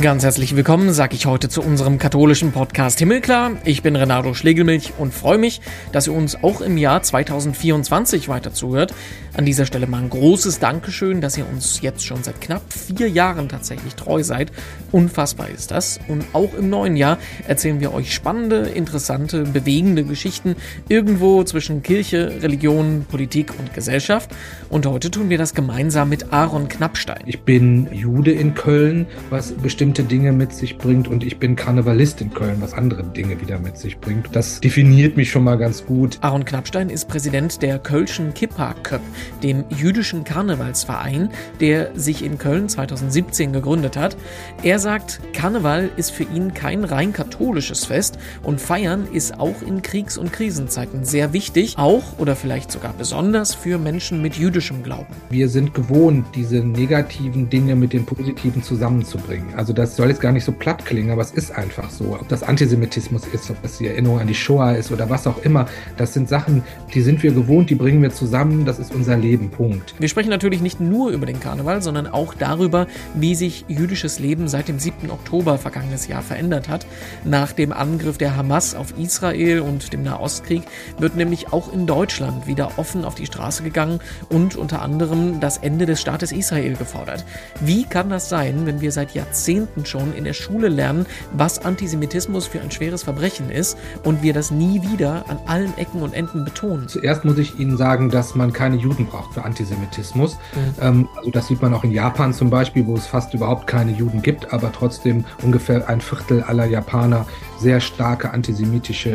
Ganz 0.00 0.24
herzlich 0.24 0.56
willkommen, 0.56 0.92
sage 0.92 1.14
ich 1.14 1.26
heute 1.26 1.48
zu 1.48 1.62
unserem 1.62 1.98
katholischen 1.98 2.52
Podcast 2.52 2.98
Himmelklar. 2.98 3.52
Ich 3.64 3.82
bin 3.82 3.96
Renato 3.96 4.34
Schlegelmilch 4.34 4.94
und 4.98 5.12
freue 5.12 5.38
mich, 5.38 5.60
dass 5.92 6.06
ihr 6.06 6.14
uns 6.14 6.42
auch 6.42 6.62
im 6.62 6.78
Jahr 6.78 7.02
2024 7.02 8.28
weiter 8.28 8.52
zuhört. 8.52 8.94
An 9.36 9.44
dieser 9.44 9.66
Stelle 9.66 9.88
mal 9.88 10.00
ein 10.00 10.10
großes 10.10 10.60
Dankeschön, 10.60 11.20
dass 11.20 11.36
ihr 11.36 11.48
uns 11.48 11.80
jetzt 11.80 12.04
schon 12.06 12.22
seit 12.22 12.40
knapp 12.40 12.62
vier 12.72 13.08
Jahren 13.08 13.48
tatsächlich 13.48 13.94
treu 13.96 14.22
seid. 14.22 14.52
Unfassbar 14.92 15.48
ist 15.48 15.72
das. 15.72 15.98
Und 16.06 16.24
auch 16.34 16.54
im 16.54 16.70
neuen 16.70 16.96
Jahr 16.96 17.18
erzählen 17.48 17.80
wir 17.80 17.92
euch 17.92 18.14
spannende, 18.14 18.68
interessante, 18.68 19.42
bewegende 19.42 20.04
Geschichten 20.04 20.54
irgendwo 20.88 21.42
zwischen 21.42 21.82
Kirche, 21.82 22.42
Religion, 22.42 23.06
Politik 23.10 23.52
und 23.58 23.74
Gesellschaft. 23.74 24.30
Und 24.70 24.86
heute 24.86 25.10
tun 25.10 25.30
wir 25.30 25.38
das 25.38 25.54
gemeinsam 25.54 26.08
mit 26.10 26.32
Aaron 26.32 26.68
Knappstein. 26.68 27.24
Ich 27.26 27.40
bin 27.40 27.88
Jude 27.92 28.30
in 28.30 28.54
Köln, 28.54 29.06
was 29.30 29.52
bestimmte 29.84 30.04
Dinge 30.04 30.32
mit 30.32 30.54
sich 30.54 30.78
bringt 30.78 31.08
und 31.08 31.22
ich 31.22 31.38
bin 31.38 31.56
Karnevalist 31.56 32.22
in 32.22 32.32
Köln, 32.32 32.56
was 32.60 32.72
andere 32.72 33.04
Dinge 33.04 33.38
wieder 33.42 33.58
mit 33.58 33.76
sich 33.76 33.98
bringt. 33.98 34.34
Das 34.34 34.58
definiert 34.58 35.18
mich 35.18 35.30
schon 35.30 35.44
mal 35.44 35.58
ganz 35.58 35.84
gut. 35.84 36.16
Aaron 36.22 36.46
Knappstein 36.46 36.88
ist 36.88 37.06
Präsident 37.06 37.60
der 37.60 37.78
Kölschen 37.78 38.32
Kippa 38.32 38.74
Köp, 38.82 39.02
dem 39.42 39.64
jüdischen 39.68 40.24
Karnevalsverein, 40.24 41.28
der 41.60 41.90
sich 41.94 42.24
in 42.24 42.38
Köln 42.38 42.70
2017 42.70 43.52
gegründet 43.52 43.98
hat. 43.98 44.16
Er 44.62 44.78
sagt, 44.78 45.20
Karneval 45.34 45.90
ist 45.98 46.12
für 46.12 46.24
ihn 46.24 46.54
kein 46.54 46.84
rein 46.84 47.12
katholisches 47.12 47.84
Fest 47.84 48.18
und 48.42 48.62
Feiern 48.62 49.06
ist 49.12 49.38
auch 49.38 49.60
in 49.60 49.82
Kriegs- 49.82 50.16
und 50.16 50.32
Krisenzeiten 50.32 51.04
sehr 51.04 51.34
wichtig, 51.34 51.74
auch 51.76 52.18
oder 52.18 52.36
vielleicht 52.36 52.72
sogar 52.72 52.94
besonders 52.94 53.54
für 53.54 53.76
Menschen 53.76 54.22
mit 54.22 54.36
jüdischem 54.36 54.82
Glauben. 54.82 55.12
Wir 55.28 55.50
sind 55.50 55.74
gewohnt, 55.74 56.24
diese 56.34 56.60
negativen 56.60 57.50
Dinge 57.50 57.76
mit 57.76 57.92
den 57.92 58.06
positiven 58.06 58.62
zusammenzubringen. 58.62 59.52
Also 59.54 59.73
das 59.78 59.96
soll 59.96 60.08
jetzt 60.08 60.20
gar 60.20 60.32
nicht 60.32 60.44
so 60.44 60.52
platt 60.52 60.84
klingen, 60.84 61.10
aber 61.10 61.22
es 61.22 61.30
ist 61.30 61.50
einfach 61.52 61.90
so. 61.90 62.16
Ob 62.20 62.28
das 62.28 62.42
Antisemitismus 62.42 63.26
ist, 63.26 63.50
ob 63.50 63.60
das 63.62 63.78
die 63.78 63.88
Erinnerung 63.88 64.20
an 64.20 64.26
die 64.26 64.34
Shoah 64.34 64.72
ist 64.72 64.92
oder 64.92 65.10
was 65.10 65.26
auch 65.26 65.42
immer, 65.42 65.66
das 65.96 66.14
sind 66.14 66.28
Sachen, 66.28 66.62
die 66.92 67.00
sind 67.00 67.22
wir 67.22 67.32
gewohnt, 67.32 67.70
die 67.70 67.74
bringen 67.74 68.02
wir 68.02 68.10
zusammen, 68.10 68.64
das 68.64 68.78
ist 68.78 68.94
unser 68.94 69.16
Leben, 69.16 69.50
Punkt. 69.50 69.94
Wir 69.98 70.08
sprechen 70.08 70.30
natürlich 70.30 70.60
nicht 70.60 70.80
nur 70.80 71.10
über 71.10 71.26
den 71.26 71.40
Karneval, 71.40 71.82
sondern 71.82 72.06
auch 72.06 72.34
darüber, 72.34 72.86
wie 73.14 73.34
sich 73.34 73.64
jüdisches 73.68 74.18
Leben 74.18 74.48
seit 74.48 74.68
dem 74.68 74.78
7. 74.78 75.10
Oktober 75.10 75.58
vergangenes 75.58 76.08
Jahr 76.08 76.22
verändert 76.22 76.68
hat. 76.68 76.86
Nach 77.24 77.52
dem 77.52 77.72
Angriff 77.72 78.18
der 78.18 78.36
Hamas 78.36 78.74
auf 78.74 78.98
Israel 78.98 79.60
und 79.60 79.92
dem 79.92 80.02
Nahostkrieg 80.02 80.62
wird 80.98 81.16
nämlich 81.16 81.52
auch 81.52 81.72
in 81.72 81.86
Deutschland 81.86 82.46
wieder 82.46 82.78
offen 82.78 83.04
auf 83.04 83.14
die 83.14 83.26
Straße 83.26 83.62
gegangen 83.62 84.00
und 84.28 84.56
unter 84.56 84.82
anderem 84.82 85.40
das 85.40 85.58
Ende 85.58 85.86
des 85.86 86.00
Staates 86.00 86.32
Israel 86.32 86.74
gefordert. 86.74 87.24
Wie 87.60 87.84
kann 87.84 88.10
das 88.10 88.28
sein, 88.28 88.66
wenn 88.66 88.80
wir 88.80 88.92
seit 88.92 89.14
Jahrzehnten 89.14 89.63
schon 89.84 90.14
in 90.14 90.24
der 90.24 90.32
Schule 90.32 90.68
lernen, 90.68 91.06
was 91.32 91.64
Antisemitismus 91.64 92.46
für 92.46 92.60
ein 92.60 92.70
schweres 92.70 93.02
Verbrechen 93.02 93.50
ist 93.50 93.76
und 94.04 94.22
wir 94.22 94.32
das 94.32 94.50
nie 94.50 94.82
wieder 94.82 95.24
an 95.28 95.38
allen 95.46 95.76
Ecken 95.78 96.02
und 96.02 96.14
Enden 96.14 96.44
betonen? 96.44 96.88
Zuerst 96.88 97.24
muss 97.24 97.38
ich 97.38 97.58
Ihnen 97.58 97.76
sagen, 97.76 98.10
dass 98.10 98.34
man 98.34 98.52
keine 98.52 98.76
Juden 98.76 99.06
braucht 99.06 99.34
für 99.34 99.44
Antisemitismus. 99.44 100.34
Mhm. 100.34 100.74
Ähm, 100.80 101.08
also 101.16 101.30
das 101.30 101.48
sieht 101.48 101.62
man 101.62 101.74
auch 101.74 101.84
in 101.84 101.92
Japan 101.92 102.32
zum 102.32 102.50
Beispiel, 102.50 102.86
wo 102.86 102.96
es 102.96 103.06
fast 103.06 103.34
überhaupt 103.34 103.66
keine 103.66 103.92
Juden 103.92 104.22
gibt, 104.22 104.52
aber 104.52 104.72
trotzdem 104.72 105.24
ungefähr 105.42 105.88
ein 105.88 106.00
Viertel 106.00 106.42
aller 106.42 106.66
Japaner 106.66 107.26
sehr 107.58 107.80
starke 107.80 108.30
antisemitische 108.30 109.10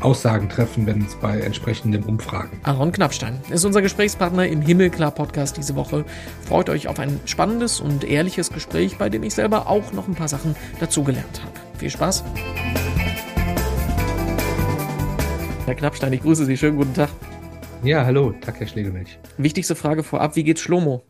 äh, 0.00 0.04
Aussagen 0.04 0.48
treffen, 0.48 0.86
wenn 0.86 1.02
es 1.02 1.16
bei 1.16 1.40
entsprechenden 1.40 2.04
Umfragen. 2.04 2.60
Aaron 2.62 2.92
Knappstein 2.92 3.40
ist 3.50 3.64
unser 3.64 3.82
Gesprächspartner 3.82 4.46
im 4.46 4.60
Himmelklar 4.60 5.10
Podcast 5.10 5.56
diese 5.56 5.74
Woche. 5.74 6.04
Freut 6.46 6.68
euch 6.68 6.88
auf 6.88 6.98
ein 6.98 7.18
spannendes 7.24 7.80
und 7.80 8.04
ehrliches 8.04 8.52
Gespräch, 8.52 8.98
bei 8.98 9.08
dem 9.08 9.22
ich 9.22 9.34
selber 9.34 9.68
auch 9.68 9.77
noch 9.92 10.08
ein 10.08 10.14
paar 10.14 10.28
Sachen 10.28 10.54
dazugelernt 10.80 11.42
habe. 11.42 11.78
Viel 11.78 11.90
Spaß! 11.90 12.24
Herr 15.66 15.74
Knappstein, 15.74 16.12
ich 16.12 16.22
grüße 16.22 16.46
Sie. 16.46 16.56
Schönen 16.56 16.78
guten 16.78 16.94
Tag. 16.94 17.10
Ja, 17.82 18.04
hallo, 18.04 18.32
Tag, 18.40 18.58
Herr 18.58 18.66
Schlegelmilch. 18.66 19.18
Wichtigste 19.36 19.74
Frage 19.74 20.02
vorab: 20.02 20.34
Wie 20.34 20.42
geht's 20.42 20.60
Schlomo? 20.60 21.02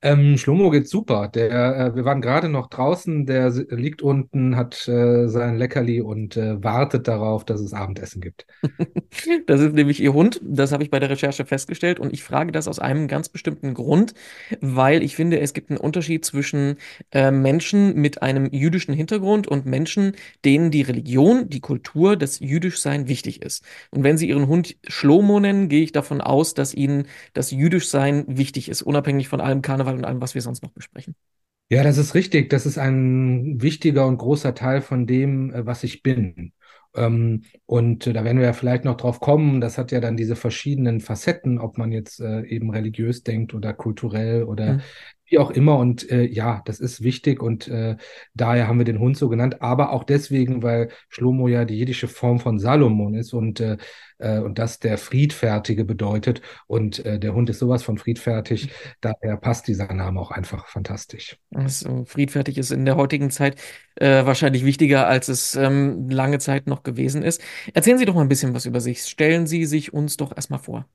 Ähm, 0.00 0.38
Schlomo 0.38 0.70
geht 0.70 0.88
super. 0.88 1.26
Der, 1.26 1.76
äh, 1.76 1.96
wir 1.96 2.04
waren 2.04 2.20
gerade 2.20 2.48
noch 2.48 2.68
draußen, 2.68 3.26
der 3.26 3.50
liegt 3.50 4.00
unten, 4.00 4.54
hat 4.54 4.86
äh, 4.86 5.26
sein 5.26 5.56
Leckerli 5.58 6.00
und 6.00 6.36
äh, 6.36 6.62
wartet 6.62 7.08
darauf, 7.08 7.44
dass 7.44 7.60
es 7.60 7.72
Abendessen 7.72 8.20
gibt. 8.20 8.46
das 9.48 9.60
ist 9.60 9.74
nämlich 9.74 10.00
ihr 10.00 10.12
Hund. 10.12 10.40
Das 10.44 10.70
habe 10.70 10.84
ich 10.84 10.90
bei 10.90 11.00
der 11.00 11.10
Recherche 11.10 11.44
festgestellt 11.44 11.98
und 11.98 12.12
ich 12.12 12.22
frage 12.22 12.52
das 12.52 12.68
aus 12.68 12.78
einem 12.78 13.08
ganz 13.08 13.28
bestimmten 13.28 13.74
Grund, 13.74 14.14
weil 14.60 15.02
ich 15.02 15.16
finde, 15.16 15.40
es 15.40 15.52
gibt 15.52 15.70
einen 15.70 15.80
Unterschied 15.80 16.24
zwischen 16.24 16.76
äh, 17.10 17.32
Menschen 17.32 17.96
mit 17.96 18.22
einem 18.22 18.46
jüdischen 18.52 18.94
Hintergrund 18.94 19.48
und 19.48 19.66
Menschen, 19.66 20.12
denen 20.44 20.70
die 20.70 20.82
Religion, 20.82 21.48
die 21.48 21.60
Kultur, 21.60 22.16
das 22.16 22.38
Jüdischsein 22.38 23.08
wichtig 23.08 23.42
ist. 23.42 23.64
Und 23.90 24.04
wenn 24.04 24.16
sie 24.16 24.28
ihren 24.28 24.46
Hund 24.46 24.76
Schlomo 24.86 25.40
nennen, 25.40 25.68
gehe 25.68 25.82
ich 25.82 25.90
davon 25.90 26.20
aus, 26.20 26.54
dass 26.54 26.72
ihnen 26.72 27.08
das 27.32 27.50
Jüdischsein 27.50 28.24
wichtig 28.28 28.68
ist, 28.68 28.82
unabhängig 28.82 29.26
von 29.26 29.40
allem 29.40 29.60
Karneval 29.60 29.87
Karneval 29.88 29.96
und 29.96 30.04
allem, 30.04 30.20
was 30.20 30.34
wir 30.34 30.42
sonst 30.42 30.62
noch 30.62 30.72
besprechen. 30.72 31.14
Ja, 31.70 31.82
das 31.82 31.98
ist 31.98 32.14
richtig. 32.14 32.48
Das 32.50 32.64
ist 32.66 32.78
ein 32.78 33.60
wichtiger 33.60 34.06
und 34.06 34.18
großer 34.18 34.54
Teil 34.54 34.80
von 34.80 35.06
dem, 35.06 35.52
äh, 35.52 35.66
was 35.66 35.84
ich 35.84 36.02
bin. 36.02 36.52
Ähm, 36.94 37.44
und 37.66 38.06
äh, 38.06 38.12
da 38.12 38.24
werden 38.24 38.38
wir 38.38 38.46
ja 38.46 38.52
vielleicht 38.54 38.84
noch 38.84 38.96
drauf 38.96 39.20
kommen. 39.20 39.60
Das 39.60 39.76
hat 39.76 39.92
ja 39.92 40.00
dann 40.00 40.16
diese 40.16 40.36
verschiedenen 40.36 41.00
Facetten, 41.00 41.58
ob 41.58 41.76
man 41.76 41.92
jetzt 41.92 42.20
äh, 42.20 42.42
eben 42.46 42.70
religiös 42.70 43.22
denkt 43.22 43.52
oder 43.54 43.74
kulturell 43.74 44.44
oder 44.44 44.74
mhm 44.74 44.82
wie 45.28 45.38
auch 45.38 45.50
immer. 45.50 45.78
Und 45.78 46.10
äh, 46.10 46.24
ja, 46.24 46.62
das 46.64 46.80
ist 46.80 47.02
wichtig 47.02 47.42
und 47.42 47.68
äh, 47.68 47.96
daher 48.34 48.68
haben 48.68 48.78
wir 48.78 48.84
den 48.84 48.98
Hund 48.98 49.16
so 49.16 49.28
genannt, 49.28 49.62
aber 49.62 49.92
auch 49.92 50.04
deswegen, 50.04 50.62
weil 50.62 50.88
Schlomo 51.08 51.48
ja 51.48 51.64
die 51.64 51.78
jiddische 51.78 52.08
Form 52.08 52.38
von 52.40 52.58
Salomon 52.58 53.14
ist 53.14 53.32
und, 53.32 53.60
äh, 53.60 53.76
äh, 54.18 54.38
und 54.38 54.58
das 54.58 54.78
der 54.78 54.98
Friedfertige 54.98 55.84
bedeutet. 55.84 56.42
Und 56.66 57.04
äh, 57.04 57.18
der 57.18 57.34
Hund 57.34 57.50
ist 57.50 57.58
sowas 57.58 57.82
von 57.82 57.98
friedfertig, 57.98 58.70
daher 59.00 59.36
passt 59.36 59.68
dieser 59.68 59.92
Name 59.92 60.20
auch 60.20 60.30
einfach 60.30 60.66
fantastisch. 60.68 61.36
Also, 61.54 62.04
friedfertig 62.04 62.58
ist 62.58 62.70
in 62.70 62.84
der 62.84 62.96
heutigen 62.96 63.30
Zeit 63.30 63.60
äh, 63.96 64.24
wahrscheinlich 64.24 64.64
wichtiger, 64.64 65.06
als 65.06 65.28
es 65.28 65.54
ähm, 65.54 66.08
lange 66.08 66.38
Zeit 66.38 66.66
noch 66.66 66.82
gewesen 66.82 67.22
ist. 67.22 67.42
Erzählen 67.74 67.98
Sie 67.98 68.04
doch 68.04 68.14
mal 68.14 68.22
ein 68.22 68.28
bisschen 68.28 68.54
was 68.54 68.66
über 68.66 68.80
sich. 68.80 69.02
Stellen 69.02 69.46
Sie 69.46 69.64
sich 69.66 69.92
uns 69.92 70.16
doch 70.16 70.34
erstmal 70.34 70.60
vor. 70.60 70.86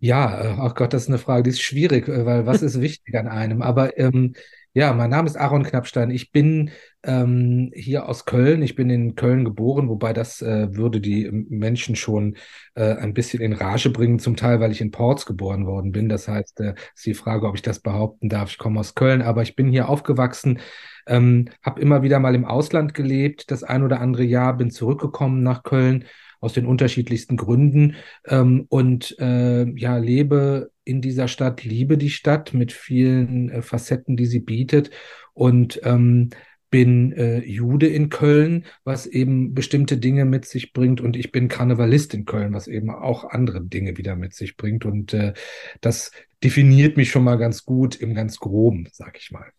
Ja, 0.00 0.40
äh, 0.42 0.56
ach 0.60 0.74
Gott, 0.74 0.92
das 0.92 1.02
ist 1.02 1.08
eine 1.08 1.18
Frage, 1.18 1.42
die 1.44 1.50
ist 1.50 1.60
schwierig, 1.62 2.06
äh, 2.08 2.24
weil 2.24 2.46
was 2.46 2.62
ist 2.62 2.80
wichtig 2.80 3.16
an 3.16 3.26
einem? 3.26 3.62
Aber 3.62 3.98
ähm, 3.98 4.34
ja, 4.72 4.92
mein 4.92 5.10
Name 5.10 5.26
ist 5.26 5.36
Aaron 5.36 5.64
Knappstein. 5.64 6.10
Ich 6.12 6.30
bin 6.30 6.70
ähm, 7.02 7.72
hier 7.74 8.08
aus 8.08 8.24
Köln. 8.24 8.62
Ich 8.62 8.76
bin 8.76 8.90
in 8.90 9.16
Köln 9.16 9.44
geboren, 9.44 9.88
wobei 9.88 10.12
das 10.12 10.40
äh, 10.40 10.68
würde 10.76 11.00
die 11.00 11.28
Menschen 11.32 11.96
schon 11.96 12.36
äh, 12.76 12.94
ein 12.94 13.12
bisschen 13.12 13.40
in 13.40 13.54
Rage 13.54 13.90
bringen, 13.90 14.20
zum 14.20 14.36
Teil, 14.36 14.60
weil 14.60 14.70
ich 14.70 14.80
in 14.80 14.92
Ports 14.92 15.26
geboren 15.26 15.66
worden 15.66 15.90
bin. 15.90 16.08
Das 16.08 16.28
heißt, 16.28 16.60
äh, 16.60 16.74
ist 16.94 17.06
die 17.06 17.14
Frage, 17.14 17.48
ob 17.48 17.56
ich 17.56 17.62
das 17.62 17.80
behaupten 17.80 18.28
darf. 18.28 18.50
Ich 18.50 18.58
komme 18.58 18.78
aus 18.78 18.94
Köln, 18.94 19.20
aber 19.20 19.42
ich 19.42 19.56
bin 19.56 19.68
hier 19.68 19.88
aufgewachsen, 19.88 20.60
ähm, 21.08 21.48
habe 21.64 21.80
immer 21.80 22.02
wieder 22.02 22.20
mal 22.20 22.36
im 22.36 22.44
Ausland 22.44 22.94
gelebt, 22.94 23.50
das 23.50 23.64
ein 23.64 23.82
oder 23.82 24.00
andere 24.00 24.22
Jahr, 24.24 24.56
bin 24.56 24.70
zurückgekommen 24.70 25.42
nach 25.42 25.64
Köln 25.64 26.04
aus 26.40 26.52
den 26.52 26.66
unterschiedlichsten 26.66 27.36
Gründen. 27.36 27.96
Ähm, 28.26 28.66
und 28.68 29.18
äh, 29.18 29.68
ja, 29.78 29.96
lebe 29.98 30.70
in 30.84 31.00
dieser 31.00 31.28
Stadt, 31.28 31.64
liebe 31.64 31.98
die 31.98 32.10
Stadt 32.10 32.54
mit 32.54 32.72
vielen 32.72 33.50
äh, 33.50 33.62
Facetten, 33.62 34.16
die 34.16 34.26
sie 34.26 34.40
bietet. 34.40 34.90
Und 35.34 35.80
ähm, 35.84 36.30
bin 36.70 37.12
äh, 37.12 37.38
Jude 37.40 37.86
in 37.86 38.10
Köln, 38.10 38.66
was 38.84 39.06
eben 39.06 39.54
bestimmte 39.54 39.96
Dinge 39.96 40.24
mit 40.24 40.44
sich 40.44 40.72
bringt. 40.72 41.00
Und 41.00 41.16
ich 41.16 41.32
bin 41.32 41.48
Karnevalist 41.48 42.12
in 42.14 42.24
Köln, 42.24 42.52
was 42.52 42.68
eben 42.68 42.90
auch 42.90 43.24
andere 43.24 43.62
Dinge 43.62 43.96
wieder 43.96 44.16
mit 44.16 44.34
sich 44.34 44.56
bringt. 44.56 44.84
Und 44.84 45.14
äh, 45.14 45.32
das 45.80 46.12
definiert 46.44 46.96
mich 46.96 47.10
schon 47.10 47.24
mal 47.24 47.36
ganz 47.36 47.64
gut 47.64 47.96
im 47.96 48.14
ganz 48.14 48.38
groben, 48.38 48.88
sag 48.92 49.18
ich 49.18 49.30
mal 49.30 49.50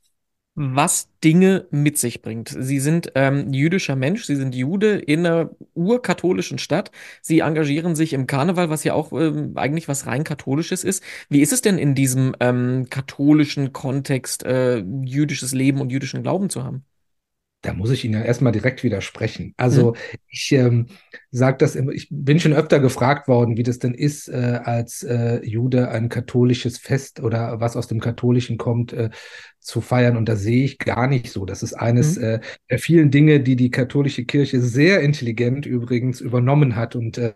was 0.62 1.08
Dinge 1.24 1.68
mit 1.72 1.98
sich 1.98 2.22
bringt. 2.22 2.50
Sie 2.50 2.82
sind 2.82 3.14
ähm, 3.16 3.54
jüdischer 3.54 3.96
Mensch, 3.96 4.26
Sie 4.26 4.36
sind 4.36 4.54
Jude 4.54 4.98
in 4.98 5.26
einer 5.26 5.52
urkatholischen 5.74 6.58
Stadt. 6.58 6.92
Sie 7.22 7.40
engagieren 7.40 7.96
sich 7.96 8.12
im 8.12 8.28
Karneval, 8.28 8.70
was 8.70 8.84
ja 8.84 8.94
auch 8.94 9.14
ähm, 9.14 9.54
eigentlich 9.56 9.88
was 9.88 10.06
rein 10.06 10.26
katholisches 10.26 10.84
ist. 10.84 11.02
Wie 11.30 11.40
ist 11.40 11.54
es 11.54 11.62
denn 11.62 11.78
in 11.78 11.96
diesem 11.96 12.36
ähm, 12.42 12.88
katholischen 12.90 13.72
Kontext, 13.72 14.44
äh, 14.44 14.80
jüdisches 14.80 15.54
Leben 15.54 15.80
und 15.80 15.92
jüdischen 15.92 16.24
Glauben 16.24 16.50
zu 16.50 16.62
haben? 16.66 16.84
Da 17.62 17.74
muss 17.74 17.92
ich 17.92 18.06
Ihnen 18.06 18.14
ja 18.14 18.22
erstmal 18.22 18.54
direkt 18.54 18.84
widersprechen. 18.84 19.54
Also 19.58 19.92
mhm. 19.92 19.96
ich 20.30 20.52
ähm, 20.54 20.86
sage 21.30 21.58
das 21.58 21.76
immer, 21.76 21.92
ich 21.92 22.08
bin 22.10 22.40
schon 22.40 22.54
öfter 22.54 22.80
gefragt 22.80 23.28
worden, 23.28 23.58
wie 23.58 23.64
das 23.64 23.80
denn 23.80 23.94
ist, 23.94 24.30
äh, 24.30 24.62
als 24.64 25.04
äh, 25.04 25.46
Jude 25.46 25.90
ein 25.90 26.08
katholisches 26.08 26.78
Fest 26.78 27.20
oder 27.20 27.60
was 27.60 27.76
aus 27.76 27.88
dem 27.88 28.00
Katholischen 28.00 28.58
kommt, 28.58 28.94
äh, 28.94 29.10
zu 29.60 29.82
feiern. 29.82 30.16
Und 30.16 30.30
das 30.30 30.42
sehe 30.42 30.64
ich 30.64 30.80
gar 30.80 31.08
nicht 31.08 31.32
so. 31.32 31.46
Das 31.46 31.62
ist 31.62 31.74
eines 31.74 32.18
Mhm. 32.18 32.24
äh, 32.24 32.40
der 32.70 32.80
vielen 32.80 33.12
Dinge, 33.12 33.42
die 33.42 33.58
die 33.58 33.72
katholische 33.72 34.24
Kirche 34.24 34.62
sehr 34.62 35.02
intelligent 35.02 35.66
übrigens 35.66 36.22
übernommen 36.22 36.78
hat 36.78 36.96
und 36.96 37.18
äh, 37.18 37.34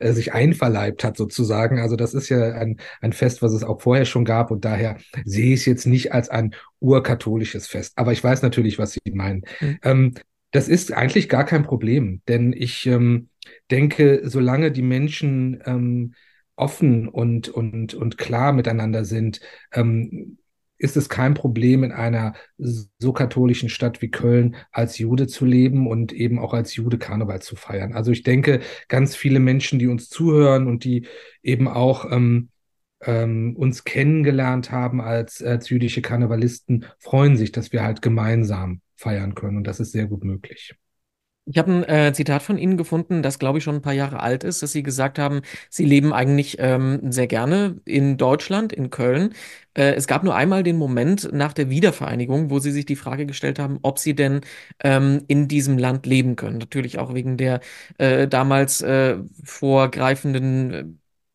äh, 0.00 0.12
sich 0.12 0.32
einverleibt 0.32 1.04
hat 1.04 1.16
sozusagen. 1.16 1.78
Also 1.78 1.94
das 1.96 2.12
ist 2.12 2.28
ja 2.28 2.54
ein, 2.54 2.78
ein 3.00 3.12
Fest, 3.12 3.40
was 3.40 3.52
es 3.52 3.62
auch 3.62 3.80
vorher 3.80 4.04
schon 4.04 4.24
gab. 4.24 4.50
Und 4.50 4.64
daher 4.64 4.96
sehe 5.24 5.54
ich 5.54 5.60
es 5.60 5.66
jetzt 5.66 5.86
nicht 5.86 6.12
als 6.12 6.28
ein 6.28 6.54
urkatholisches 6.84 7.66
Fest. 7.66 7.94
Aber 7.96 8.12
ich 8.12 8.22
weiß 8.22 8.42
natürlich, 8.42 8.78
was 8.78 8.92
Sie 8.92 9.10
meinen. 9.12 9.44
Mhm. 9.60 9.78
Ähm, 9.82 10.14
das 10.50 10.68
ist 10.68 10.92
eigentlich 10.92 11.28
gar 11.28 11.44
kein 11.44 11.64
Problem, 11.64 12.22
denn 12.28 12.52
ich 12.52 12.86
ähm, 12.86 13.28
denke, 13.70 14.22
solange 14.24 14.70
die 14.70 14.82
Menschen 14.82 15.60
ähm, 15.66 16.14
offen 16.54 17.08
und, 17.08 17.48
und, 17.48 17.94
und 17.94 18.18
klar 18.18 18.52
miteinander 18.52 19.04
sind, 19.04 19.40
ähm, 19.72 20.38
ist 20.78 20.96
es 20.96 21.08
kein 21.08 21.34
Problem, 21.34 21.82
in 21.82 21.92
einer 21.92 22.34
so 22.56 23.12
katholischen 23.12 23.68
Stadt 23.68 24.02
wie 24.02 24.10
Köln 24.10 24.56
als 24.70 24.98
Jude 24.98 25.26
zu 25.26 25.44
leben 25.44 25.86
und 25.86 26.12
eben 26.12 26.38
auch 26.38 26.52
als 26.52 26.76
Jude 26.76 26.98
Karneval 26.98 27.40
zu 27.42 27.56
feiern. 27.56 27.94
Also 27.94 28.10
ich 28.10 28.22
denke, 28.22 28.60
ganz 28.88 29.16
viele 29.16 29.40
Menschen, 29.40 29.78
die 29.78 29.86
uns 29.86 30.08
zuhören 30.08 30.66
und 30.66 30.84
die 30.84 31.06
eben 31.42 31.68
auch 31.68 32.10
ähm, 32.10 32.50
ähm, 33.06 33.56
uns 33.56 33.84
kennengelernt 33.84 34.70
haben 34.70 35.00
als, 35.00 35.42
als 35.42 35.68
jüdische 35.70 36.02
Karnevalisten, 36.02 36.86
freuen 36.98 37.36
sich, 37.36 37.52
dass 37.52 37.72
wir 37.72 37.82
halt 37.82 38.02
gemeinsam 38.02 38.80
feiern 38.96 39.34
können. 39.34 39.56
Und 39.58 39.66
das 39.66 39.80
ist 39.80 39.92
sehr 39.92 40.06
gut 40.06 40.24
möglich. 40.24 40.74
Ich 41.46 41.58
habe 41.58 41.72
ein 41.72 41.84
äh, 41.84 42.12
Zitat 42.14 42.42
von 42.42 42.56
Ihnen 42.56 42.78
gefunden, 42.78 43.22
das 43.22 43.38
glaube 43.38 43.58
ich 43.58 43.64
schon 43.64 43.74
ein 43.76 43.82
paar 43.82 43.92
Jahre 43.92 44.20
alt 44.20 44.44
ist, 44.44 44.62
dass 44.62 44.72
Sie 44.72 44.82
gesagt 44.82 45.18
haben, 45.18 45.42
Sie 45.68 45.84
leben 45.84 46.14
eigentlich 46.14 46.56
ähm, 46.58 47.12
sehr 47.12 47.26
gerne 47.26 47.80
in 47.84 48.16
Deutschland, 48.16 48.72
in 48.72 48.88
Köln. 48.88 49.34
Äh, 49.74 49.92
es 49.94 50.06
gab 50.06 50.24
nur 50.24 50.34
einmal 50.34 50.62
den 50.62 50.78
Moment 50.78 51.30
nach 51.34 51.52
der 51.52 51.68
Wiedervereinigung, 51.68 52.48
wo 52.48 52.60
Sie 52.60 52.70
sich 52.70 52.86
die 52.86 52.96
Frage 52.96 53.26
gestellt 53.26 53.58
haben, 53.58 53.78
ob 53.82 53.98
Sie 53.98 54.14
denn 54.14 54.40
ähm, 54.82 55.24
in 55.28 55.46
diesem 55.46 55.76
Land 55.76 56.06
leben 56.06 56.36
können. 56.36 56.56
Natürlich 56.56 56.98
auch 56.98 57.12
wegen 57.12 57.36
der 57.36 57.60
äh, 57.98 58.26
damals 58.26 58.80
äh, 58.80 59.18
vorgreifenden 59.44 60.72
äh, 60.72 60.84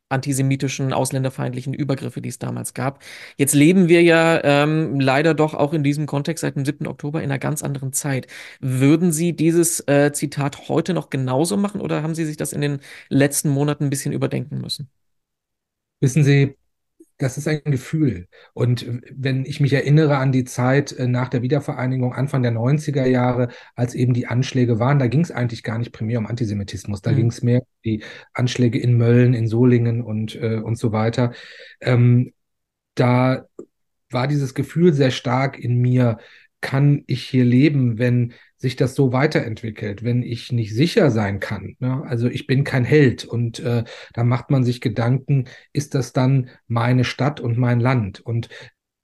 antisemitischen, 0.09 0.93
ausländerfeindlichen 0.93 1.73
Übergriffe, 1.73 2.21
die 2.21 2.29
es 2.29 2.39
damals 2.39 2.73
gab. 2.73 3.03
Jetzt 3.37 3.53
leben 3.53 3.87
wir 3.87 4.03
ja 4.03 4.43
ähm, 4.43 4.99
leider 4.99 5.33
doch 5.33 5.53
auch 5.53 5.73
in 5.73 5.83
diesem 5.83 6.05
Kontext 6.07 6.41
seit 6.41 6.55
dem 6.55 6.65
7. 6.65 6.87
Oktober 6.87 7.19
in 7.21 7.29
einer 7.31 7.39
ganz 7.39 7.63
anderen 7.63 7.93
Zeit. 7.93 8.27
Würden 8.59 9.11
Sie 9.11 9.35
dieses 9.35 9.81
äh, 9.87 10.11
Zitat 10.13 10.67
heute 10.69 10.93
noch 10.93 11.09
genauso 11.09 11.57
machen 11.57 11.81
oder 11.81 12.03
haben 12.03 12.15
Sie 12.15 12.25
sich 12.25 12.37
das 12.37 12.53
in 12.53 12.61
den 12.61 12.79
letzten 13.09 13.49
Monaten 13.49 13.85
ein 13.85 13.89
bisschen 13.89 14.11
überdenken 14.13 14.59
müssen? 14.59 14.89
Wissen 16.01 16.23
Sie, 16.23 16.55
das 17.19 17.37
ist 17.37 17.47
ein 17.47 17.61
Gefühl. 17.65 18.27
Und 18.53 18.87
wenn 19.15 19.45
ich 19.45 19.59
mich 19.59 19.73
erinnere 19.73 20.17
an 20.17 20.31
die 20.31 20.45
Zeit 20.45 20.93
äh, 20.93 21.07
nach 21.07 21.29
der 21.29 21.43
Wiedervereinigung, 21.43 22.13
Anfang 22.13 22.43
der 22.43 22.51
90er 22.53 23.05
Jahre, 23.05 23.49
als 23.75 23.95
eben 23.95 24.13
die 24.15 24.27
Anschläge 24.27 24.79
waren, 24.79 24.99
da 24.99 25.07
ging 25.07 25.21
es 25.21 25.31
eigentlich 25.31 25.63
gar 25.63 25.77
nicht 25.79 25.91
primär 25.93 26.19
um 26.19 26.27
Antisemitismus. 26.27 27.01
Da 27.03 27.13
ging 27.13 27.27
Mhm. 27.27 27.29
es 27.29 27.43
mehr 27.43 27.61
um 27.61 27.67
die 27.85 28.03
Anschläge 28.33 28.79
in 28.79 28.97
Mölln, 28.97 29.35
in 29.35 29.47
Solingen 29.47 30.01
und, 30.01 30.35
äh, 30.35 30.57
und 30.57 30.77
so 30.77 30.93
weiter. 30.93 31.33
Ähm, 31.81 32.33
da 32.95 33.47
war 34.11 34.27
dieses 34.27 34.53
Gefühl 34.53 34.93
sehr 34.93 35.11
stark 35.11 35.59
in 35.59 35.77
mir, 35.81 36.17
kann 36.61 37.03
ich 37.07 37.23
hier 37.23 37.45
leben, 37.45 37.99
wenn 37.99 38.33
sich 38.59 38.75
das 38.75 38.93
so 38.93 39.13
weiterentwickelt, 39.13 40.03
wenn 40.03 40.21
ich 40.21 40.51
nicht 40.51 40.75
sicher 40.75 41.09
sein 41.11 41.39
kann. 41.39 41.77
Ne? 41.79 42.03
Also 42.05 42.27
ich 42.27 42.45
bin 42.45 42.63
kein 42.63 42.83
Held 42.83 43.23
und 43.25 43.59
äh, 43.59 43.85
da 44.13 44.23
macht 44.23 44.51
man 44.51 44.63
sich 44.63 44.81
Gedanken, 44.81 45.45
ist 45.71 45.95
das 45.95 46.11
dann 46.11 46.49
meine 46.67 47.05
Stadt 47.05 47.39
und 47.39 47.57
mein 47.57 47.79
Land? 47.79 48.19
Und 48.19 48.49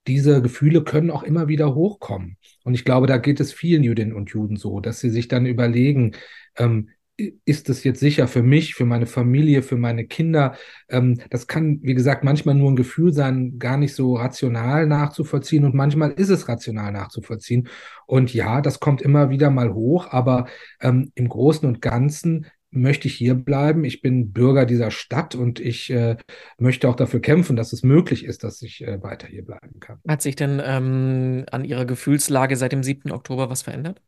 diese 0.06 0.42
Gefühle 0.42 0.84
können 0.84 1.10
auch 1.10 1.22
immer 1.22 1.48
wieder 1.48 1.74
hochkommen. 1.74 2.36
Und 2.64 2.74
ich 2.74 2.84
glaube, 2.84 3.06
da 3.06 3.16
geht 3.16 3.40
es 3.40 3.52
vielen 3.52 3.82
Jüdinnen 3.82 4.14
und 4.14 4.30
Juden 4.30 4.56
so, 4.56 4.80
dass 4.80 5.00
sie 5.00 5.10
sich 5.10 5.26
dann 5.26 5.46
überlegen, 5.46 6.12
ähm, 6.58 6.90
ist 7.16 7.68
es 7.68 7.82
jetzt 7.84 8.00
sicher 8.00 8.28
für 8.28 8.42
mich, 8.42 8.74
für 8.74 8.84
meine 8.84 9.06
Familie, 9.06 9.62
für 9.62 9.76
meine 9.76 10.06
Kinder? 10.06 10.54
Ähm, 10.88 11.20
das 11.30 11.46
kann, 11.46 11.80
wie 11.82 11.94
gesagt, 11.94 12.24
manchmal 12.24 12.54
nur 12.54 12.70
ein 12.70 12.76
Gefühl 12.76 13.12
sein, 13.12 13.58
gar 13.58 13.76
nicht 13.76 13.94
so 13.94 14.16
rational 14.16 14.86
nachzuvollziehen 14.86 15.64
und 15.64 15.74
manchmal 15.74 16.12
ist 16.12 16.28
es 16.28 16.48
rational 16.48 16.92
nachzuvollziehen. 16.92 17.68
Und 18.06 18.34
ja, 18.34 18.60
das 18.60 18.80
kommt 18.80 19.02
immer 19.02 19.30
wieder 19.30 19.50
mal 19.50 19.72
hoch, 19.72 20.08
aber 20.10 20.46
ähm, 20.80 21.10
im 21.14 21.28
Großen 21.28 21.66
und 21.66 21.80
Ganzen 21.80 22.46
möchte 22.70 23.08
ich 23.08 23.14
hier 23.14 23.34
bleiben. 23.34 23.84
Ich 23.84 24.02
bin 24.02 24.32
Bürger 24.32 24.66
dieser 24.66 24.90
Stadt 24.90 25.34
und 25.34 25.58
ich 25.60 25.90
äh, 25.90 26.16
möchte 26.58 26.88
auch 26.88 26.96
dafür 26.96 27.20
kämpfen, 27.20 27.56
dass 27.56 27.72
es 27.72 27.82
möglich 27.82 28.24
ist, 28.24 28.44
dass 28.44 28.60
ich 28.62 28.84
äh, 28.84 29.02
weiter 29.02 29.26
hier 29.26 29.44
bleiben 29.44 29.80
kann. 29.80 29.98
Hat 30.06 30.22
sich 30.22 30.36
denn 30.36 30.60
ähm, 30.62 31.46
an 31.50 31.64
Ihrer 31.64 31.86
Gefühlslage 31.86 32.56
seit 32.56 32.72
dem 32.72 32.82
7. 32.82 33.10
Oktober 33.12 33.48
was 33.48 33.62
verändert? 33.62 34.02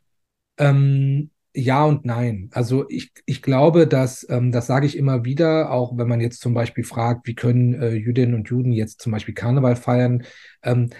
Ähm, 0.59 1.31
ja 1.59 1.85
und 1.85 2.05
nein. 2.05 2.49
Also 2.53 2.89
ich, 2.89 3.13
ich 3.27 3.43
glaube, 3.43 3.87
dass, 3.87 4.27
ähm, 4.31 4.53
das 4.53 4.67
sage 4.67 4.87
ich 4.87 4.97
immer 4.97 5.25
wieder, 5.25 5.71
auch 5.71 5.97
wenn 5.97 6.09
man 6.09 6.21
jetzt 6.21 6.41
zum 6.41 6.55
Beispiel 6.55 6.85
fragt, 6.85 7.27
wie 7.27 7.35
können 7.35 7.75
äh, 7.75 7.95
Jüdinnen 7.95 8.35
und 8.35 8.49
Juden 8.49 8.73
jetzt 8.73 9.01
zum 9.01 9.13
Beispiel 9.13 9.35
Karneval 9.35 9.77
feiern, 9.77 10.25
ähm, 10.63 10.91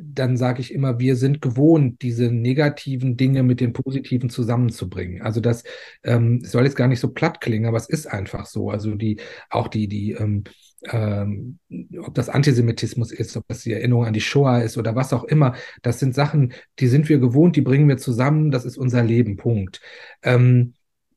dann 0.00 0.36
sage 0.36 0.60
ich 0.60 0.74
immer, 0.74 0.98
wir 0.98 1.16
sind 1.16 1.40
gewohnt, 1.40 2.02
diese 2.02 2.30
negativen 2.30 3.16
Dinge 3.16 3.42
mit 3.42 3.60
den 3.60 3.72
positiven 3.72 4.28
zusammenzubringen. 4.28 5.22
Also 5.22 5.40
das 5.40 5.64
ähm, 6.02 6.40
soll 6.44 6.64
jetzt 6.64 6.76
gar 6.76 6.88
nicht 6.88 7.00
so 7.00 7.08
platt 7.10 7.40
klingen, 7.40 7.66
aber 7.66 7.78
es 7.78 7.88
ist 7.88 8.06
einfach 8.06 8.46
so. 8.46 8.70
Also 8.70 8.94
die, 8.96 9.18
auch 9.48 9.68
die, 9.68 9.88
die, 9.88 10.12
ähm, 10.12 10.44
ähm, 10.84 11.58
ob 11.98 12.14
das 12.14 12.28
Antisemitismus 12.28 13.12
ist, 13.12 13.36
ob 13.36 13.46
das 13.48 13.62
die 13.62 13.72
Erinnerung 13.72 14.06
an 14.06 14.12
die 14.12 14.20
Shoah 14.20 14.60
ist 14.62 14.78
oder 14.78 14.94
was 14.94 15.12
auch 15.12 15.24
immer, 15.24 15.54
das 15.82 15.98
sind 15.98 16.14
Sachen, 16.14 16.52
die 16.78 16.86
sind 16.86 17.08
wir 17.08 17.18
gewohnt, 17.18 17.56
die 17.56 17.62
bringen 17.62 17.88
wir 17.88 17.98
zusammen, 17.98 18.50
das 18.50 18.64
ist 18.64 18.78
unser 18.78 19.02
Leben, 19.02 19.36
Punkt. 19.36 19.80
Ähm, 20.22 20.74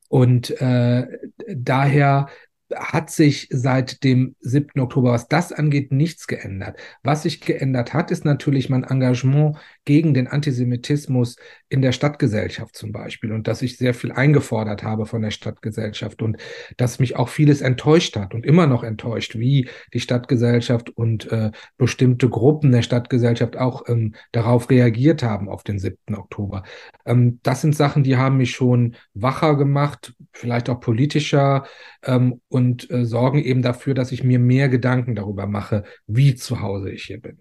und 0.08 0.50
äh, 0.60 1.06
daher 1.48 2.28
hat 2.76 3.10
sich 3.10 3.48
seit 3.50 4.04
dem 4.04 4.34
7. 4.40 4.80
Oktober, 4.80 5.12
was 5.12 5.28
das 5.28 5.52
angeht, 5.52 5.92
nichts 5.92 6.26
geändert. 6.26 6.78
Was 7.02 7.22
sich 7.22 7.40
geändert 7.40 7.94
hat, 7.94 8.10
ist 8.10 8.24
natürlich 8.24 8.68
mein 8.68 8.84
Engagement 8.84 9.56
gegen 9.84 10.14
den 10.14 10.28
Antisemitismus 10.28 11.36
in 11.68 11.82
der 11.82 11.92
Stadtgesellschaft 11.92 12.76
zum 12.76 12.92
Beispiel 12.92 13.32
und 13.32 13.48
dass 13.48 13.62
ich 13.62 13.76
sehr 13.78 13.94
viel 13.94 14.12
eingefordert 14.12 14.82
habe 14.82 15.06
von 15.06 15.22
der 15.22 15.30
Stadtgesellschaft 15.30 16.22
und 16.22 16.36
dass 16.76 16.98
mich 16.98 17.16
auch 17.16 17.28
vieles 17.28 17.60
enttäuscht 17.62 18.16
hat 18.16 18.34
und 18.34 18.46
immer 18.46 18.66
noch 18.66 18.84
enttäuscht, 18.84 19.36
wie 19.38 19.68
die 19.92 20.00
Stadtgesellschaft 20.00 20.90
und 20.90 21.30
äh, 21.32 21.50
bestimmte 21.78 22.28
Gruppen 22.28 22.72
der 22.72 22.82
Stadtgesellschaft 22.82 23.56
auch 23.56 23.88
ähm, 23.88 24.14
darauf 24.32 24.70
reagiert 24.70 25.22
haben 25.22 25.48
auf 25.48 25.64
den 25.64 25.78
7. 25.78 25.96
Oktober. 26.14 26.62
Ähm, 27.06 27.40
das 27.42 27.62
sind 27.62 27.74
Sachen, 27.74 28.04
die 28.04 28.16
haben 28.16 28.36
mich 28.36 28.52
schon 28.52 28.94
wacher 29.14 29.56
gemacht, 29.56 30.14
vielleicht 30.32 30.68
auch 30.68 30.80
politischer 30.80 31.64
ähm, 32.04 32.40
und 32.48 32.61
äh, 32.90 33.04
sorgen 33.04 33.42
eben 33.42 33.62
dafür, 33.62 33.94
dass 33.94 34.12
ich 34.12 34.24
mir 34.24 34.38
mehr 34.38 34.68
Gedanken 34.68 35.14
darüber 35.14 35.46
mache, 35.46 35.84
wie 36.06 36.34
zu 36.34 36.60
Hause 36.60 36.90
ich 36.90 37.04
hier 37.04 37.20
bin. 37.20 37.38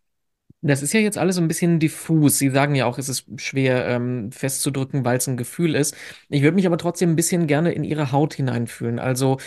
Das 0.64 0.84
ist 0.84 0.94
ja 0.94 1.00
jetzt 1.00 1.18
alles 1.18 1.38
so 1.38 1.42
ein 1.42 1.48
bisschen 1.48 1.80
diffus. 1.80 2.38
Sie 2.38 2.50
sagen 2.50 2.76
ja 2.76 2.86
auch, 2.86 3.00
es 3.00 3.10
ist 3.10 3.26
schwer 3.42 3.88
ähm, 3.88 4.32
festzudrücken, 4.32 5.04
weil 5.04 5.18
es 5.18 5.28
ein 5.28 5.36
Gefühl 5.36 5.74
ist. 5.74 5.96
Ich 6.30 6.44
würde 6.44 6.54
mich 6.54 6.68
aber 6.68 6.78
trotzdem 6.78 7.10
ein 7.12 7.16
bisschen 7.16 7.48
gerne 7.48 7.72
in 7.72 7.84
Ihre 7.84 8.12
Haut 8.12 8.36
hineinfühlen. 8.36 9.00
Also 9.00 9.38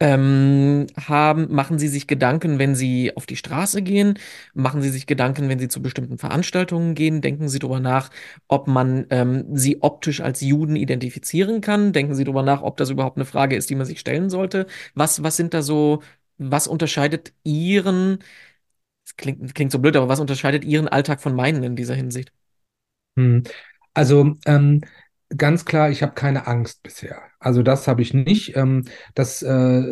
ähm, 0.00 0.86
haben, 0.96 1.52
machen 1.54 1.78
Sie 1.78 1.88
sich 1.88 2.06
Gedanken, 2.06 2.58
wenn 2.58 2.74
Sie 2.74 3.16
auf 3.16 3.26
die 3.26 3.36
Straße 3.36 3.82
gehen? 3.82 4.18
Machen 4.52 4.82
Sie 4.82 4.90
sich 4.90 5.06
Gedanken, 5.06 5.48
wenn 5.48 5.58
Sie 5.58 5.68
zu 5.68 5.80
bestimmten 5.82 6.18
Veranstaltungen 6.18 6.94
gehen? 6.94 7.20
Denken 7.20 7.48
Sie 7.48 7.58
darüber 7.58 7.80
nach, 7.80 8.10
ob 8.48 8.66
man 8.68 9.06
ähm, 9.10 9.56
Sie 9.56 9.82
optisch 9.82 10.20
als 10.20 10.40
Juden 10.40 10.76
identifizieren 10.76 11.60
kann? 11.60 11.92
Denken 11.92 12.14
Sie 12.14 12.24
darüber 12.24 12.42
nach, 12.42 12.62
ob 12.62 12.76
das 12.76 12.90
überhaupt 12.90 13.16
eine 13.16 13.24
Frage 13.26 13.56
ist, 13.56 13.70
die 13.70 13.76
man 13.76 13.86
sich 13.86 14.00
stellen 14.00 14.30
sollte? 14.30 14.66
Was, 14.94 15.22
was 15.22 15.36
sind 15.36 15.54
da 15.54 15.62
so, 15.62 16.02
was 16.38 16.66
unterscheidet 16.66 17.32
Ihren 17.44 18.18
klingt, 19.16 19.54
klingt 19.54 19.72
so 19.72 19.78
blöd, 19.78 19.96
aber 19.96 20.08
was 20.08 20.20
unterscheidet 20.20 20.64
Ihren 20.64 20.88
Alltag 20.88 21.20
von 21.20 21.34
meinen 21.34 21.62
in 21.62 21.76
dieser 21.76 21.94
Hinsicht? 21.94 22.32
Hm. 23.16 23.44
Also 23.94 24.34
ähm, 24.46 24.80
ganz 25.36 25.64
klar, 25.64 25.90
ich 25.90 26.02
habe 26.02 26.14
keine 26.14 26.46
Angst 26.46 26.82
bisher. 26.82 27.22
Also 27.38 27.62
das 27.62 27.88
habe 27.88 28.02
ich 28.02 28.14
nicht. 28.14 28.56
Ähm, 28.56 28.84
das, 29.14 29.42
äh, 29.42 29.82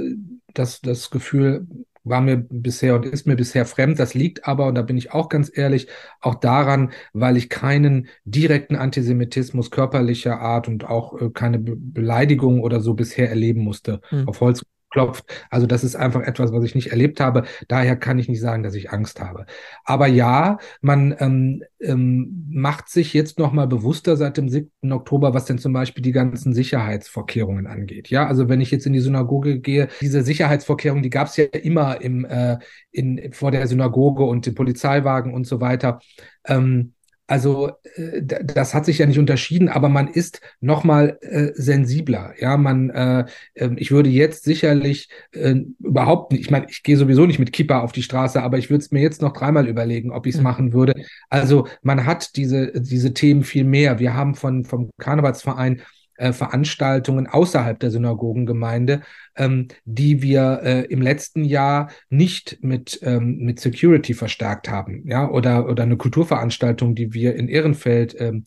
das, 0.55 0.81
das 0.81 1.11
Gefühl 1.11 1.67
war 2.05 2.21
mir 2.21 2.37
bisher 2.37 2.97
und 2.97 3.07
ist 3.07 3.27
mir 3.27 3.37
bisher 3.37 3.65
fremd. 3.65 3.99
Das 3.99 4.15
liegt 4.15 4.47
aber, 4.47 4.67
und 4.67 4.75
da 4.75 4.83
bin 4.83 4.97
ich 4.97 5.13
auch 5.13 5.29
ganz 5.29 5.51
ehrlich, 5.55 5.89
auch 6.21 6.35
daran, 6.35 6.93
weil 7.13 7.37
ich 7.37 7.49
keinen 7.49 8.09
direkten 8.25 8.77
Antisemitismus 8.77 9.71
körperlicher 9.71 10.41
Art 10.41 10.69
und 10.69 10.85
auch 10.85 11.21
äh, 11.21 11.31
keine 11.31 11.59
Be 11.59 11.77
Beleidigung 11.77 12.61
oder 12.61 12.81
so 12.81 12.95
bisher 12.95 13.29
erleben 13.29 13.63
musste. 13.63 14.01
Hm. 14.09 14.29
Auf 14.29 14.41
Holz 14.41 14.63
klopft. 14.93 15.25
Also 15.51 15.67
das 15.67 15.83
ist 15.83 15.97
einfach 15.97 16.23
etwas, 16.23 16.53
was 16.53 16.65
ich 16.65 16.75
nicht 16.75 16.89
erlebt 16.89 17.21
habe. 17.21 17.45
Daher 17.69 17.97
kann 17.97 18.19
ich 18.19 18.29
nicht 18.29 18.41
sagen, 18.41 18.63
dass 18.63 18.75
ich 18.75 18.91
Angst 18.91 19.21
habe. 19.21 19.47
Aber 19.85 20.07
ja, 20.07 20.59
man 20.81 21.15
ähm, 21.19 21.65
ähm, 21.81 22.47
macht 22.51 22.89
sich 22.89 23.13
jetzt 23.15 23.39
noch 23.39 23.53
mal 23.53 23.67
bewusster 23.67 24.17
seit 24.17 24.37
dem 24.37 24.49
7. 24.49 24.93
Oktober, 24.93 25.35
was 25.35 25.47
denn 25.47 25.59
zum 25.59 25.73
Beispiel 25.73 26.03
die 26.03 26.13
ganzen 26.13 26.55
Sicherheitsvorkehrungen 26.55 27.67
angeht. 27.67 28.09
Ja, 28.11 28.27
also 28.27 28.49
wenn 28.49 28.61
ich 28.61 28.71
jetzt 28.71 28.87
in 28.87 28.93
die 28.93 29.01
Synagoge 29.01 29.61
gehe, 29.61 29.89
diese 30.01 30.23
Sicherheitsvorkehrungen, 30.23 31.03
die 31.03 31.11
gab 31.11 31.29
es 31.29 31.37
ja 31.37 31.45
immer 31.45 32.01
im, 32.01 32.25
äh, 32.25 32.59
in, 32.91 33.33
vor 33.33 33.51
der 33.51 33.67
Synagoge 33.67 34.25
und 34.25 34.47
den 34.47 34.55
Polizeiwagen 34.55 35.35
und 35.35 35.47
so 35.47 35.61
weiter. 35.61 36.01
Ähm, 36.47 36.95
Also 37.33 37.71
äh, 37.95 38.21
das 38.23 38.75
hat 38.75 38.85
sich 38.85 38.99
ja 38.99 39.07
nicht 39.07 39.19
unterschieden, 39.19 39.71
aber 39.71 39.89
man 39.89 40.07
ist 40.07 40.43
noch 40.61 40.85
mal 40.85 41.17
äh, 41.23 41.53
sensibler. 41.55 42.35
Ja, 42.39 42.59
man, 42.59 42.91
äh, 42.91 43.25
ähm, 43.55 43.77
ich 43.79 43.91
würde 43.91 44.11
jetzt 44.11 44.45
sicherlich 44.45 45.09
äh, 45.33 45.55
überhaupt 45.79 46.33
nicht, 46.33 46.43
ich 46.43 46.51
meine, 46.51 46.67
ich 46.69 46.83
gehe 46.83 46.99
sowieso 46.99 47.25
nicht 47.25 47.39
mit 47.39 47.55
Kippa 47.55 47.81
auf 47.81 47.93
die 47.93 48.03
Straße, 48.03 48.43
aber 48.43 48.59
ich 48.59 48.69
würde 48.69 48.83
es 48.83 48.91
mir 48.91 49.01
jetzt 49.01 49.23
noch 49.23 49.33
dreimal 49.33 49.67
überlegen, 49.67 50.11
ob 50.13 50.27
ich 50.27 50.35
es 50.35 50.41
mhm. 50.41 50.45
machen 50.45 50.73
würde. 50.75 50.93
Also 51.31 51.67
man 51.81 52.05
hat 52.05 52.37
diese, 52.37 52.71
diese 52.79 53.15
Themen 53.15 53.45
viel 53.45 53.65
mehr. 53.65 53.99
Wir 53.99 54.13
haben 54.13 54.35
von, 54.35 54.67
vom 54.67 54.91
Karnevalsverein 54.99 55.81
äh, 56.17 56.33
Veranstaltungen 56.33 57.27
außerhalb 57.27 57.79
der 57.79 57.91
Synagogengemeinde, 57.91 59.03
ähm, 59.37 59.69
die 59.85 60.23
wir 60.23 60.61
äh, 60.63 60.81
im 60.87 61.03
letzten 61.03 61.45
Jahr 61.45 61.91
nicht 62.11 62.59
mit, 62.63 63.01
ähm, 63.03 63.39
mit 63.39 63.61
Security 63.61 64.15
verstärkt 64.15 64.69
haben, 64.69 65.03
ja, 65.07 65.29
oder, 65.29 65.69
oder 65.69 65.83
eine 65.83 65.97
Kulturveranstaltung, 65.97 66.95
die 66.95 67.15
wir 67.15 67.35
in 67.37 67.49
Ehrenfeld 67.49 68.15
ähm, 68.19 68.45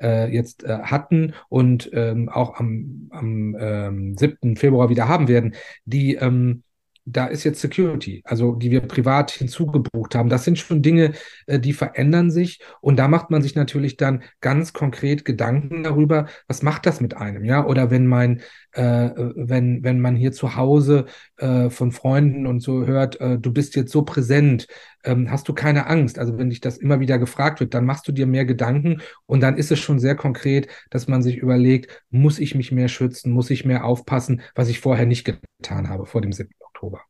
äh, 0.00 0.32
jetzt 0.32 0.64
äh, 0.64 0.78
hatten 0.82 1.34
und 1.48 1.90
ähm, 1.92 2.28
auch 2.28 2.58
am, 2.58 3.08
am 3.10 3.56
ähm, 3.58 4.16
7. 4.16 4.56
Februar 4.56 4.88
wieder 4.88 5.08
haben 5.08 5.28
werden, 5.28 5.54
die 5.84 6.14
ähm, 6.14 6.62
da 7.12 7.26
ist 7.26 7.44
jetzt 7.44 7.60
Security, 7.60 8.22
also 8.24 8.54
die 8.54 8.70
wir 8.70 8.80
privat 8.80 9.30
hinzugebucht 9.30 10.14
haben. 10.14 10.28
Das 10.28 10.44
sind 10.44 10.58
schon 10.58 10.82
Dinge, 10.82 11.12
äh, 11.46 11.58
die 11.58 11.72
verändern 11.72 12.30
sich 12.30 12.60
und 12.80 12.98
da 12.98 13.08
macht 13.08 13.30
man 13.30 13.42
sich 13.42 13.54
natürlich 13.54 13.96
dann 13.96 14.22
ganz 14.40 14.72
konkret 14.72 15.24
Gedanken 15.24 15.82
darüber, 15.82 16.26
was 16.46 16.62
macht 16.62 16.86
das 16.86 17.00
mit 17.00 17.16
einem, 17.16 17.44
ja? 17.44 17.64
Oder 17.66 17.90
wenn 17.90 18.06
mein, 18.06 18.40
äh, 18.72 19.10
wenn 19.36 19.82
wenn 19.84 20.00
man 20.00 20.16
hier 20.16 20.32
zu 20.32 20.56
Hause 20.56 21.06
äh, 21.36 21.70
von 21.70 21.92
Freunden 21.92 22.46
und 22.46 22.60
so 22.60 22.86
hört, 22.86 23.20
äh, 23.20 23.38
du 23.38 23.52
bist 23.52 23.76
jetzt 23.76 23.92
so 23.92 24.02
präsent, 24.02 24.66
ähm, 25.04 25.30
hast 25.30 25.48
du 25.48 25.54
keine 25.54 25.86
Angst. 25.86 26.18
Also 26.18 26.38
wenn 26.38 26.50
dich 26.50 26.60
das 26.60 26.76
immer 26.78 27.00
wieder 27.00 27.18
gefragt 27.18 27.60
wird, 27.60 27.74
dann 27.74 27.84
machst 27.84 28.06
du 28.08 28.12
dir 28.12 28.26
mehr 28.26 28.44
Gedanken 28.44 29.00
und 29.26 29.40
dann 29.40 29.56
ist 29.56 29.70
es 29.70 29.78
schon 29.78 29.98
sehr 29.98 30.14
konkret, 30.16 30.68
dass 30.90 31.08
man 31.08 31.22
sich 31.22 31.38
überlegt, 31.38 32.04
muss 32.10 32.38
ich 32.38 32.54
mich 32.54 32.72
mehr 32.72 32.88
schützen, 32.88 33.32
muss 33.32 33.50
ich 33.50 33.64
mehr 33.64 33.84
aufpassen, 33.84 34.42
was 34.54 34.68
ich 34.68 34.80
vorher 34.80 35.06
nicht 35.06 35.24
getan 35.24 35.88
habe 35.88 36.06
vor 36.06 36.20
dem 36.20 36.32
7. 36.32 36.50
Oktober. 36.78 37.00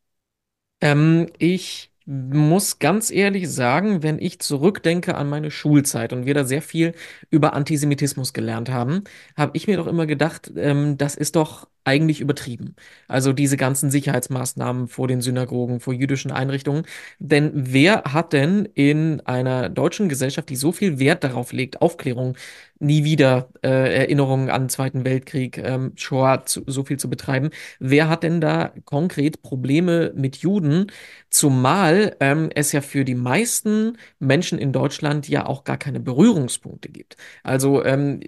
Ähm, 0.81 1.27
ich 1.39 1.93
muss 2.07 2.79
ganz 2.79 3.11
ehrlich 3.11 3.51
sagen, 3.51 4.03
wenn 4.03 4.19
ich 4.19 4.39
zurückdenke 4.41 5.15
an 5.17 5.29
meine 5.29 5.51
Schulzeit 5.51 6.13
und 6.15 6.25
wir 6.25 6.33
da 6.33 6.45
sehr 6.45 6.63
viel 6.63 6.95
über 7.31 7.53
Antisemitismus 7.53 8.33
gelernt 8.33 8.71
haben, 8.71 9.05
habe 9.37 9.57
ich 9.57 9.67
mir 9.67 9.77
doch 9.77 9.87
immer 9.87 10.07
gedacht, 10.07 10.51
ähm, 10.57 10.97
das 10.97 11.17
ist 11.17 11.37
doch 11.37 11.69
eigentlich 11.85 12.21
übertrieben. 12.21 12.75
Also 13.09 13.33
diese 13.33 13.57
ganzen 13.57 13.91
Sicherheitsmaßnahmen 13.91 14.89
vor 14.89 15.09
den 15.09 15.23
Synagogen, 15.23 15.81
vor 15.81 15.95
jüdischen 15.95 16.31
Einrichtungen. 16.31 16.85
Denn 17.19 17.51
wer 17.55 18.03
hat 18.05 18.33
denn 18.33 18.67
in 18.75 19.21
einer 19.23 19.69
deutschen 19.71 20.09
Gesellschaft, 20.09 20.49
die 20.51 20.57
so 20.57 20.73
viel 20.73 20.99
Wert 20.99 21.25
darauf 21.25 21.53
legt, 21.53 21.81
Aufklärung, 21.81 22.37
nie 22.81 23.05
wieder 23.05 23.49
äh, 23.63 23.69
Erinnerungen 24.03 24.51
an 24.51 24.65
den 24.65 24.69
Zweiten 24.69 25.05
Weltkrieg, 25.05 25.59
ähm, 25.59 25.93
Shoah, 25.97 26.45
zu, 26.47 26.63
so 26.67 26.85
viel 26.85 26.99
zu 26.99 27.11
betreiben, 27.11 27.51
wer 27.81 28.09
hat 28.09 28.23
denn 28.23 28.41
da 28.41 28.73
konkret 28.85 29.43
Probleme 29.43 30.13
mit 30.15 30.37
Juden? 30.37 30.87
Zumal 31.31 32.17
ähm, 32.21 32.51
es 32.55 32.73
ja 32.73 32.81
für 32.81 33.05
die 33.05 33.15
meisten 33.15 33.99
Menschen 34.19 34.59
in 34.59 34.73
Deutschland 34.73 35.29
ja 35.29 35.47
auch 35.47 35.65
gar 35.65 35.77
keine 35.77 36.01
Berührungspunkte 36.01 36.89
gibt. 36.89 37.17
Also 37.43 37.85
ähm, 37.85 38.21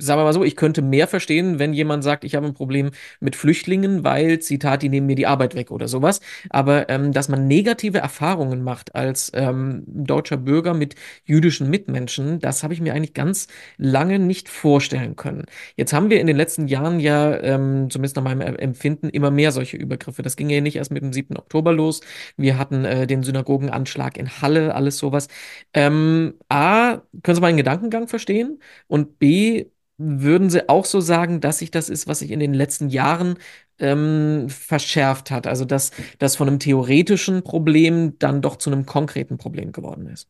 sagen 0.00 0.20
wir 0.20 0.24
mal 0.24 0.32
so, 0.32 0.44
ich 0.44 0.56
könnte 0.56 0.82
mehr 0.82 1.06
verstehen, 1.06 1.58
wenn 1.58 1.72
jemand 1.72 2.02
sagt, 2.04 2.24
ich 2.24 2.34
habe 2.34 2.46
ein 2.46 2.54
Problem 2.54 2.90
mit 3.20 3.36
Flüchtlingen, 3.36 4.04
weil, 4.04 4.38
Zitat, 4.40 4.82
die 4.82 4.88
nehmen 4.88 5.06
mir 5.06 5.16
die 5.16 5.26
Arbeit 5.26 5.54
weg 5.54 5.70
oder 5.70 5.88
sowas. 5.88 6.20
Aber 6.50 6.88
ähm, 6.88 7.12
dass 7.12 7.28
man 7.28 7.46
negative 7.46 7.98
Erfahrungen 7.98 8.62
macht 8.62 8.94
als 8.94 9.30
ähm, 9.34 9.84
deutscher 9.86 10.36
Bürger 10.36 10.74
mit 10.74 10.94
jüdischen 11.24 11.70
Mitmenschen, 11.70 12.40
das 12.40 12.62
habe 12.62 12.74
ich 12.74 12.80
mir 12.80 12.94
eigentlich 12.94 13.14
ganz 13.14 13.46
lange 13.76 14.18
nicht 14.18 14.48
vorstellen 14.48 15.16
können. 15.16 15.44
Jetzt 15.76 15.92
haben 15.92 16.10
wir 16.10 16.20
in 16.20 16.26
den 16.26 16.36
letzten 16.36 16.66
Jahren 16.68 17.00
ja, 17.00 17.38
ähm, 17.42 17.88
zumindest 17.90 18.16
nach 18.16 18.22
meinem 18.24 18.40
Empfinden, 18.56 19.08
immer 19.10 19.30
mehr 19.30 19.52
solche 19.52 19.76
Übergriffe. 19.76 20.22
Das 20.22 20.36
ging 20.36 20.50
ja 20.50 20.60
nicht 20.60 20.76
erst 20.76 20.90
mit 20.90 21.02
dem 21.02 21.12
7. 21.12 21.36
Oktober 21.36 21.72
los. 21.72 22.00
Wir 22.36 22.58
hatten 22.58 22.84
äh, 22.84 23.06
den 23.06 23.22
Synagogenanschlag 23.22 24.16
in 24.16 24.28
Halle, 24.40 24.74
alles 24.74 24.98
sowas. 24.98 25.28
Ähm, 25.74 26.34
A, 26.48 26.98
können 27.22 27.34
Sie 27.36 27.40
meinen 27.40 27.56
Gedankengang 27.56 28.08
verstehen? 28.08 28.60
Und 28.88 29.18
B, 29.18 29.66
würden 30.00 30.50
Sie 30.50 30.68
auch 30.68 30.84
so 30.86 31.00
sagen, 31.00 31.40
dass 31.40 31.58
sich 31.58 31.70
das 31.70 31.88
ist, 31.90 32.06
was 32.08 32.20
sich 32.20 32.30
in 32.30 32.40
den 32.40 32.54
letzten 32.54 32.88
Jahren 32.88 33.36
ähm, 33.78 34.48
verschärft 34.48 35.30
hat? 35.30 35.46
Also, 35.46 35.64
dass 35.64 35.92
das 36.18 36.36
von 36.36 36.48
einem 36.48 36.58
theoretischen 36.58 37.42
Problem 37.42 38.18
dann 38.18 38.42
doch 38.42 38.56
zu 38.56 38.70
einem 38.70 38.86
konkreten 38.86 39.38
Problem 39.38 39.72
geworden 39.72 40.06
ist? 40.06 40.28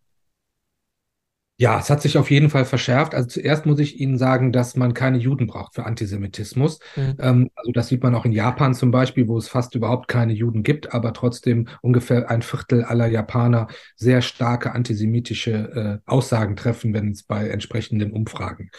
Ja, 1.61 1.79
es 1.79 1.91
hat 1.91 2.01
sich 2.01 2.17
auf 2.17 2.31
jeden 2.31 2.49
Fall 2.49 2.65
verschärft. 2.65 3.15
Also 3.15 3.29
zuerst 3.29 3.67
muss 3.67 3.79
ich 3.81 4.01
Ihnen 4.01 4.17
sagen, 4.17 4.51
dass 4.51 4.77
man 4.77 4.95
keine 4.95 5.19
Juden 5.19 5.47
braucht 5.47 5.75
für 5.75 5.85
Antisemitismus. 5.85 6.79
Mhm. 6.97 7.17
Ähm, 7.19 7.51
also 7.55 7.71
das 7.73 7.89
sieht 7.89 8.03
man 8.03 8.15
auch 8.15 8.25
in 8.25 8.33
Japan 8.33 8.73
zum 8.73 8.91
Beispiel, 8.91 9.29
wo 9.29 9.37
es 9.37 9.47
fast 9.47 9.75
überhaupt 9.75 10.09
keine 10.09 10.33
Juden 10.33 10.63
gibt, 10.63 10.95
aber 10.95 11.13
trotzdem 11.13 11.69
ungefähr 11.83 12.31
ein 12.31 12.41
Viertel 12.41 12.85
aller 12.85 13.09
Japaner 13.09 13.67
sehr 13.95 14.23
starke 14.23 14.73
antisemitische 14.73 16.01
äh, 16.07 16.11
Aussagen 16.11 16.57
treffen, 16.57 16.95
wenn 16.95 17.11
es 17.11 17.25
bei 17.25 17.51
entsprechenden 17.51 18.13
Umfragen. 18.13 18.71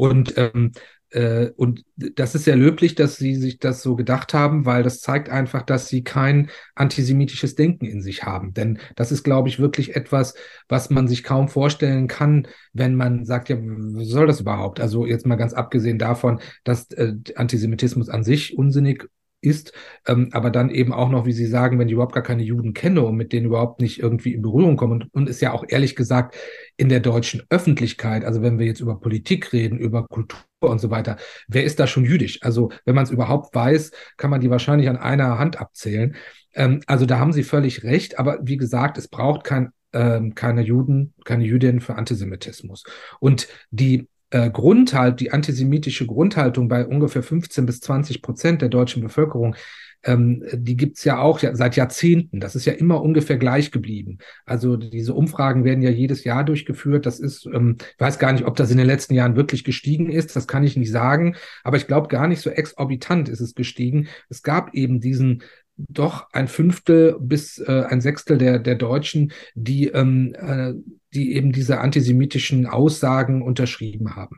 Und 0.00 0.32
ähm, 0.38 0.72
äh, 1.10 1.50
und 1.56 1.84
das 1.96 2.34
ist 2.34 2.44
sehr 2.44 2.56
löblich, 2.56 2.94
dass 2.94 3.16
Sie 3.16 3.34
sich 3.34 3.58
das 3.58 3.82
so 3.82 3.96
gedacht 3.96 4.32
haben, 4.32 4.64
weil 4.64 4.82
das 4.82 5.00
zeigt 5.00 5.28
einfach, 5.28 5.62
dass 5.62 5.88
Sie 5.88 6.02
kein 6.02 6.50
antisemitisches 6.74 7.54
Denken 7.54 7.84
in 7.84 8.00
sich 8.00 8.22
haben. 8.22 8.54
Denn 8.54 8.78
das 8.96 9.12
ist, 9.12 9.22
glaube 9.24 9.50
ich, 9.50 9.58
wirklich 9.58 9.94
etwas, 9.94 10.34
was 10.68 10.88
man 10.88 11.06
sich 11.06 11.22
kaum 11.22 11.48
vorstellen 11.48 12.08
kann, 12.08 12.48
wenn 12.72 12.94
man 12.94 13.26
sagt, 13.26 13.50
ja, 13.50 13.56
was 13.60 14.08
soll 14.08 14.26
das 14.26 14.40
überhaupt? 14.40 14.80
Also 14.80 15.04
jetzt 15.04 15.26
mal 15.26 15.36
ganz 15.36 15.52
abgesehen 15.52 15.98
davon, 15.98 16.40
dass 16.64 16.90
äh, 16.92 17.12
Antisemitismus 17.34 18.08
an 18.08 18.24
sich 18.24 18.56
unsinnig 18.56 19.06
ist, 19.40 19.72
ähm, 20.06 20.28
aber 20.32 20.50
dann 20.50 20.70
eben 20.70 20.92
auch 20.92 21.08
noch, 21.08 21.26
wie 21.26 21.32
Sie 21.32 21.46
sagen, 21.46 21.78
wenn 21.78 21.88
ich 21.88 21.94
überhaupt 21.94 22.14
gar 22.14 22.22
keine 22.22 22.42
Juden 22.42 22.74
kenne 22.74 23.02
und 23.02 23.16
mit 23.16 23.32
denen 23.32 23.46
überhaupt 23.46 23.80
nicht 23.80 24.00
irgendwie 24.00 24.34
in 24.34 24.42
Berührung 24.42 24.76
komme 24.76 24.94
und, 24.94 25.14
und 25.14 25.28
ist 25.28 25.40
ja 25.40 25.52
auch 25.52 25.64
ehrlich 25.68 25.96
gesagt 25.96 26.36
in 26.76 26.88
der 26.88 27.00
deutschen 27.00 27.42
Öffentlichkeit, 27.50 28.24
also 28.24 28.42
wenn 28.42 28.58
wir 28.58 28.66
jetzt 28.66 28.80
über 28.80 29.00
Politik 29.00 29.52
reden, 29.52 29.78
über 29.78 30.06
Kultur 30.06 30.40
und 30.60 30.80
so 30.80 30.90
weiter, 30.90 31.16
wer 31.48 31.64
ist 31.64 31.80
da 31.80 31.86
schon 31.86 32.04
jüdisch? 32.04 32.42
Also 32.42 32.70
wenn 32.84 32.94
man 32.94 33.04
es 33.04 33.10
überhaupt 33.10 33.54
weiß, 33.54 33.92
kann 34.16 34.30
man 34.30 34.40
die 34.40 34.50
wahrscheinlich 34.50 34.88
an 34.88 34.96
einer 34.96 35.38
Hand 35.38 35.60
abzählen. 35.60 36.16
Ähm, 36.54 36.80
also 36.86 37.06
da 37.06 37.18
haben 37.18 37.32
Sie 37.32 37.44
völlig 37.44 37.84
recht, 37.84 38.18
aber 38.18 38.38
wie 38.42 38.56
gesagt, 38.56 38.98
es 38.98 39.08
braucht 39.08 39.44
kein 39.44 39.70
ähm, 39.92 40.34
keine 40.34 40.62
Juden, 40.62 41.14
keine 41.24 41.44
Jüdinnen 41.44 41.80
für 41.80 41.96
Antisemitismus. 41.96 42.84
Und 43.18 43.48
die 43.70 44.08
äh, 44.30 44.50
Grundhalt, 44.50 45.20
die 45.20 45.32
antisemitische 45.32 46.06
Grundhaltung 46.06 46.68
bei 46.68 46.86
ungefähr 46.86 47.22
15 47.22 47.66
bis 47.66 47.80
20 47.80 48.22
Prozent 48.22 48.62
der 48.62 48.68
deutschen 48.68 49.02
Bevölkerung, 49.02 49.56
ähm, 50.02 50.44
die 50.52 50.76
gibt's 50.76 51.04
ja 51.04 51.18
auch 51.18 51.40
ja, 51.40 51.54
seit 51.54 51.76
Jahrzehnten. 51.76 52.40
Das 52.40 52.54
ist 52.54 52.64
ja 52.64 52.72
immer 52.72 53.02
ungefähr 53.02 53.36
gleich 53.36 53.70
geblieben. 53.70 54.18
Also 54.46 54.76
diese 54.76 55.14
Umfragen 55.14 55.64
werden 55.64 55.82
ja 55.82 55.90
jedes 55.90 56.24
Jahr 56.24 56.44
durchgeführt. 56.44 57.06
Das 57.06 57.20
ist, 57.20 57.46
ähm, 57.46 57.76
ich 57.78 58.00
weiß 58.00 58.18
gar 58.18 58.32
nicht, 58.32 58.46
ob 58.46 58.56
das 58.56 58.70
in 58.70 58.78
den 58.78 58.86
letzten 58.86 59.14
Jahren 59.14 59.36
wirklich 59.36 59.64
gestiegen 59.64 60.10
ist. 60.10 60.34
Das 60.36 60.46
kann 60.46 60.64
ich 60.64 60.76
nicht 60.76 60.90
sagen. 60.90 61.36
Aber 61.64 61.76
ich 61.76 61.86
glaube 61.86 62.08
gar 62.08 62.28
nicht 62.28 62.40
so 62.40 62.50
exorbitant 62.50 63.28
ist 63.28 63.40
es 63.40 63.54
gestiegen. 63.54 64.08
Es 64.28 64.42
gab 64.42 64.74
eben 64.74 65.00
diesen 65.00 65.42
doch 65.88 66.28
ein 66.32 66.48
Fünftel 66.48 67.16
bis 67.20 67.58
äh, 67.58 67.84
ein 67.88 68.00
Sechstel 68.00 68.38
der, 68.38 68.58
der 68.58 68.74
Deutschen, 68.74 69.32
die, 69.54 69.88
ähm, 69.88 70.34
äh, 70.34 70.74
die 71.14 71.34
eben 71.34 71.52
diese 71.52 71.80
antisemitischen 71.80 72.66
Aussagen 72.66 73.42
unterschrieben 73.42 74.16
haben. 74.16 74.36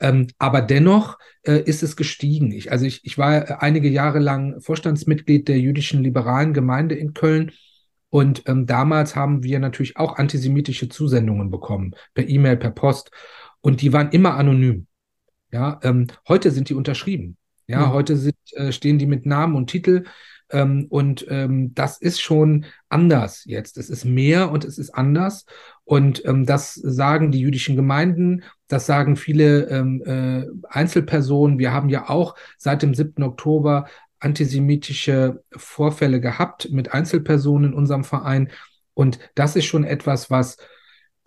Ähm, 0.00 0.28
aber 0.38 0.62
dennoch 0.62 1.18
äh, 1.42 1.62
ist 1.64 1.82
es 1.82 1.96
gestiegen. 1.96 2.52
Ich, 2.52 2.70
also 2.70 2.84
ich, 2.84 3.04
ich 3.04 3.18
war 3.18 3.62
einige 3.62 3.88
Jahre 3.88 4.18
lang 4.18 4.60
Vorstandsmitglied 4.60 5.48
der 5.48 5.58
jüdischen 5.58 6.02
liberalen 6.02 6.52
Gemeinde 6.52 6.94
in 6.94 7.14
Köln. 7.14 7.52
Und 8.08 8.44
ähm, 8.46 8.66
damals 8.66 9.16
haben 9.16 9.42
wir 9.42 9.58
natürlich 9.58 9.96
auch 9.96 10.16
antisemitische 10.16 10.88
Zusendungen 10.88 11.50
bekommen, 11.50 11.94
per 12.14 12.28
E-Mail, 12.28 12.56
per 12.56 12.70
Post. 12.70 13.10
Und 13.60 13.82
die 13.82 13.92
waren 13.92 14.10
immer 14.10 14.34
anonym. 14.34 14.86
Ja, 15.52 15.80
ähm, 15.82 16.06
heute 16.28 16.50
sind 16.50 16.68
die 16.68 16.74
unterschrieben. 16.74 17.36
Ja, 17.66 17.82
ja. 17.82 17.92
heute 17.92 18.16
sind, 18.16 18.36
äh, 18.52 18.72
stehen 18.72 18.98
die 18.98 19.06
mit 19.06 19.26
Namen 19.26 19.56
und 19.56 19.68
Titel. 19.68 20.04
Ähm, 20.50 20.86
und 20.88 21.26
ähm, 21.28 21.74
das 21.74 21.98
ist 21.98 22.20
schon 22.20 22.66
anders 22.88 23.44
jetzt. 23.44 23.78
Es 23.78 23.90
ist 23.90 24.04
mehr 24.04 24.50
und 24.50 24.64
es 24.64 24.78
ist 24.78 24.90
anders. 24.90 25.44
Und 25.84 26.24
ähm, 26.24 26.46
das 26.46 26.74
sagen 26.74 27.32
die 27.32 27.40
jüdischen 27.40 27.76
Gemeinden, 27.76 28.44
das 28.68 28.86
sagen 28.86 29.16
viele 29.16 29.68
ähm, 29.68 30.02
äh, 30.04 30.46
Einzelpersonen. 30.68 31.58
Wir 31.58 31.72
haben 31.72 31.88
ja 31.88 32.08
auch 32.08 32.34
seit 32.58 32.82
dem 32.82 32.94
7. 32.94 33.22
Oktober 33.22 33.86
antisemitische 34.18 35.42
Vorfälle 35.56 36.20
gehabt 36.20 36.70
mit 36.70 36.92
Einzelpersonen 36.92 37.72
in 37.72 37.76
unserem 37.76 38.04
Verein. 38.04 38.50
Und 38.94 39.18
das 39.34 39.56
ist 39.56 39.66
schon 39.66 39.84
etwas, 39.84 40.30
was 40.30 40.56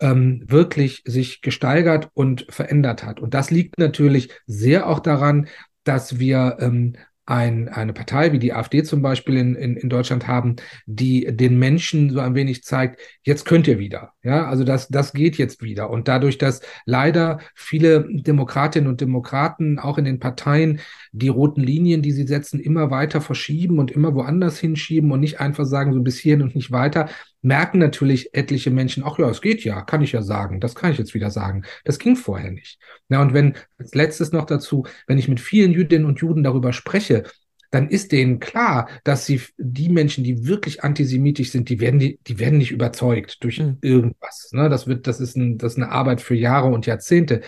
ähm, 0.00 0.44
wirklich 0.46 1.02
sich 1.06 1.40
gesteigert 1.40 2.10
und 2.14 2.46
verändert 2.48 3.04
hat. 3.04 3.20
Und 3.20 3.34
das 3.34 3.50
liegt 3.50 3.78
natürlich 3.78 4.30
sehr 4.46 4.88
auch 4.88 5.00
daran, 5.00 5.46
dass 5.84 6.18
wir 6.18 6.56
ähm, 6.60 6.96
ein, 7.30 7.68
eine 7.68 7.92
Partei 7.92 8.32
wie 8.32 8.40
die 8.40 8.52
AfD 8.52 8.82
zum 8.82 9.02
Beispiel 9.02 9.36
in, 9.36 9.54
in, 9.54 9.76
in 9.76 9.88
Deutschland 9.88 10.26
haben, 10.26 10.56
die 10.86 11.28
den 11.30 11.60
Menschen 11.60 12.10
so 12.10 12.18
ein 12.18 12.34
wenig 12.34 12.64
zeigt, 12.64 13.00
jetzt 13.22 13.44
könnt 13.44 13.68
ihr 13.68 13.78
wieder. 13.78 14.14
Ja, 14.24 14.48
also 14.48 14.64
das, 14.64 14.88
das 14.88 15.12
geht 15.12 15.38
jetzt 15.38 15.62
wieder. 15.62 15.90
Und 15.90 16.08
dadurch, 16.08 16.38
dass 16.38 16.60
leider 16.86 17.38
viele 17.54 18.04
Demokratinnen 18.10 18.90
und 18.90 19.00
Demokraten 19.00 19.78
auch 19.78 19.96
in 19.96 20.04
den 20.04 20.18
Parteien 20.18 20.80
die 21.12 21.28
roten 21.28 21.62
Linien, 21.62 22.02
die 22.02 22.10
sie 22.10 22.26
setzen, 22.26 22.58
immer 22.58 22.90
weiter 22.90 23.20
verschieben 23.20 23.78
und 23.78 23.92
immer 23.92 24.12
woanders 24.14 24.58
hinschieben 24.58 25.12
und 25.12 25.20
nicht 25.20 25.38
einfach 25.38 25.66
sagen, 25.66 25.92
so 25.92 26.02
bis 26.02 26.18
hierhin 26.18 26.42
und 26.42 26.56
nicht 26.56 26.72
weiter, 26.72 27.08
merken 27.42 27.78
natürlich 27.78 28.34
etliche 28.34 28.70
Menschen, 28.70 29.02
ach 29.04 29.18
ja, 29.18 29.28
es 29.30 29.40
geht 29.40 29.64
ja, 29.64 29.82
kann 29.82 30.02
ich 30.02 30.12
ja 30.12 30.22
sagen, 30.22 30.60
das 30.60 30.74
kann 30.74 30.92
ich 30.92 30.98
jetzt 30.98 31.14
wieder 31.14 31.30
sagen. 31.30 31.64
Das 31.84 31.98
ging 31.98 32.16
vorher 32.16 32.50
nicht. 32.50 32.78
Ja, 33.08 33.22
und 33.22 33.32
wenn, 33.32 33.54
als 33.78 33.94
letztes 33.94 34.32
noch 34.32 34.44
dazu, 34.44 34.86
wenn 35.06 35.18
ich 35.18 35.28
mit 35.28 35.40
vielen 35.40 35.72
Jüdinnen 35.72 36.06
und 36.06 36.20
Juden 36.20 36.42
darüber 36.42 36.72
spreche, 36.72 37.24
dann 37.70 37.88
ist 37.88 38.12
denen 38.12 38.40
klar, 38.40 38.88
dass 39.04 39.26
sie 39.26 39.40
die 39.56 39.88
Menschen, 39.88 40.24
die 40.24 40.46
wirklich 40.46 40.82
antisemitisch 40.82 41.52
sind, 41.52 41.68
die 41.68 41.80
werden, 41.80 42.00
die, 42.00 42.18
die 42.26 42.38
werden 42.38 42.58
nicht 42.58 42.72
überzeugt 42.72 43.42
durch 43.44 43.60
mhm. 43.60 43.78
irgendwas. 43.80 44.50
Ne? 44.52 44.68
Das 44.68 44.86
wird, 44.86 45.06
das 45.06 45.20
ist, 45.20 45.36
ein, 45.36 45.56
das 45.56 45.72
ist 45.72 45.78
eine 45.78 45.92
Arbeit 45.92 46.20
für 46.20 46.34
Jahre 46.34 46.68
und 46.68 46.86
Jahrzehnte. 46.86 47.42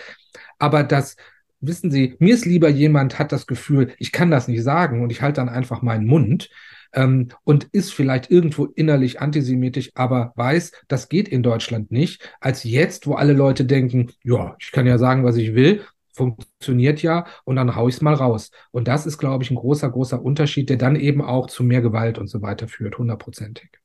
Aber 0.59 0.83
das, 0.83 1.17
wissen 1.59 1.91
Sie, 1.91 2.15
mir 2.19 2.33
ist 2.33 2.45
lieber 2.45 2.69
jemand 2.69 3.19
hat 3.19 3.31
das 3.31 3.47
Gefühl, 3.47 3.93
ich 3.97 4.11
kann 4.11 4.31
das 4.31 4.47
nicht 4.47 4.63
sagen 4.63 5.01
und 5.01 5.11
ich 5.11 5.21
halte 5.21 5.41
dann 5.41 5.49
einfach 5.49 5.81
meinen 5.81 6.05
Mund, 6.05 6.49
ähm, 6.93 7.29
und 7.43 7.65
ist 7.71 7.93
vielleicht 7.93 8.31
irgendwo 8.31 8.65
innerlich 8.65 9.21
antisemitisch, 9.21 9.91
aber 9.95 10.33
weiß, 10.35 10.71
das 10.87 11.09
geht 11.09 11.27
in 11.27 11.43
Deutschland 11.43 11.91
nicht, 11.91 12.29
als 12.39 12.63
jetzt, 12.63 13.07
wo 13.07 13.15
alle 13.15 13.33
Leute 13.33 13.65
denken, 13.65 14.11
ja, 14.23 14.55
ich 14.59 14.71
kann 14.71 14.85
ja 14.87 14.97
sagen, 14.97 15.23
was 15.23 15.37
ich 15.37 15.55
will, 15.55 15.81
funktioniert 16.13 17.01
ja 17.01 17.25
und 17.43 17.55
dann 17.55 17.75
hau 17.75 17.87
ich 17.87 17.95
es 17.95 18.01
mal 18.01 18.13
raus. 18.13 18.51
Und 18.71 18.87
das 18.87 19.05
ist, 19.05 19.17
glaube 19.17 19.43
ich, 19.43 19.51
ein 19.51 19.55
großer, 19.55 19.89
großer 19.89 20.21
Unterschied, 20.21 20.69
der 20.69 20.77
dann 20.77 20.95
eben 20.95 21.21
auch 21.21 21.47
zu 21.47 21.63
mehr 21.63 21.81
Gewalt 21.81 22.17
und 22.19 22.27
so 22.27 22.41
weiter 22.41 22.67
führt, 22.67 22.97
hundertprozentig. 22.97 23.82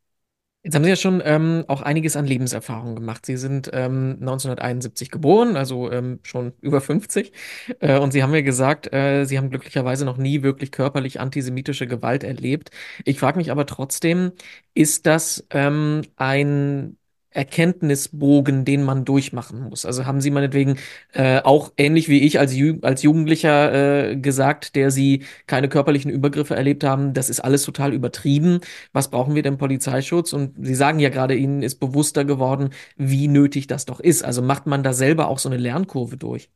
Jetzt 0.69 0.75
haben 0.75 0.85
Sie 0.85 0.91
ja 0.91 0.97
schon 0.97 1.23
ähm, 1.25 1.65
auch 1.67 1.81
einiges 1.81 2.15
an 2.15 2.27
Lebenserfahrung 2.27 2.95
gemacht. 2.95 3.25
Sie 3.25 3.39
sind 3.39 3.71
ähm, 3.73 4.19
1971 4.21 5.11
geboren, 5.11 5.57
also 5.57 5.91
ähm, 5.91 6.21
schon 6.23 6.53
über 6.61 6.83
50. 6.83 7.33
Äh, 7.81 7.99
und 7.99 8.13
Sie 8.13 8.23
haben 8.23 8.33
mir 8.33 8.43
gesagt, 8.43 8.93
äh, 8.93 9.25
Sie 9.25 9.39
haben 9.39 9.49
glücklicherweise 9.49 10.05
noch 10.05 10.19
nie 10.19 10.43
wirklich 10.43 10.71
körperlich 10.71 11.21
antisemitische 11.21 11.87
Gewalt 11.87 12.23
erlebt. 12.23 12.71
Ich 13.07 13.19
frage 13.19 13.39
mich 13.39 13.51
aber 13.51 13.65
trotzdem, 13.65 14.33
ist 14.75 15.07
das 15.07 15.47
ähm, 15.49 16.03
ein 16.17 16.98
Erkenntnisbogen, 17.31 18.65
den 18.65 18.85
man 18.85 19.05
durchmachen 19.05 19.61
muss. 19.61 19.85
Also 19.85 20.07
haben 20.07 20.21
Sie 20.21 20.31
meinetwegen 20.31 20.77
äh, 21.13 21.41
auch 21.43 21.73
ähnlich 21.77 22.09
wie 22.09 22.21
ich 22.21 22.39
als, 22.39 22.55
Ju 22.55 22.79
als 22.83 23.03
Jugendlicher 23.03 24.11
äh, 24.13 24.17
gesagt, 24.17 24.75
der 24.77 24.91
Sie 24.91 25.25
keine 25.47 25.69
körperlichen 25.69 26.11
Übergriffe 26.11 26.57
erlebt 26.57 26.85
haben, 26.85 27.13
das 27.15 27.29
ist 27.31 27.41
alles 27.41 27.63
total 27.65 27.93
übertrieben. 27.93 28.61
Was 28.93 29.11
brauchen 29.11 29.35
wir 29.35 29.43
denn 29.43 29.59
Polizeischutz? 29.59 30.33
Und 30.33 30.55
Sie 30.65 30.75
sagen 30.75 30.99
ja 31.01 31.11
gerade, 31.11 31.35
Ihnen 31.35 31.63
ist 31.63 31.77
bewusster 31.81 32.25
geworden, 32.25 32.71
wie 32.97 33.29
nötig 33.29 33.67
das 33.67 33.85
doch 33.85 34.01
ist. 34.01 34.25
Also 34.25 34.43
macht 34.43 34.67
man 34.67 34.83
da 34.83 34.93
selber 34.93 35.29
auch 35.29 35.39
so 35.39 35.49
eine 35.49 35.59
Lernkurve 35.59 36.17
durch? 36.17 36.51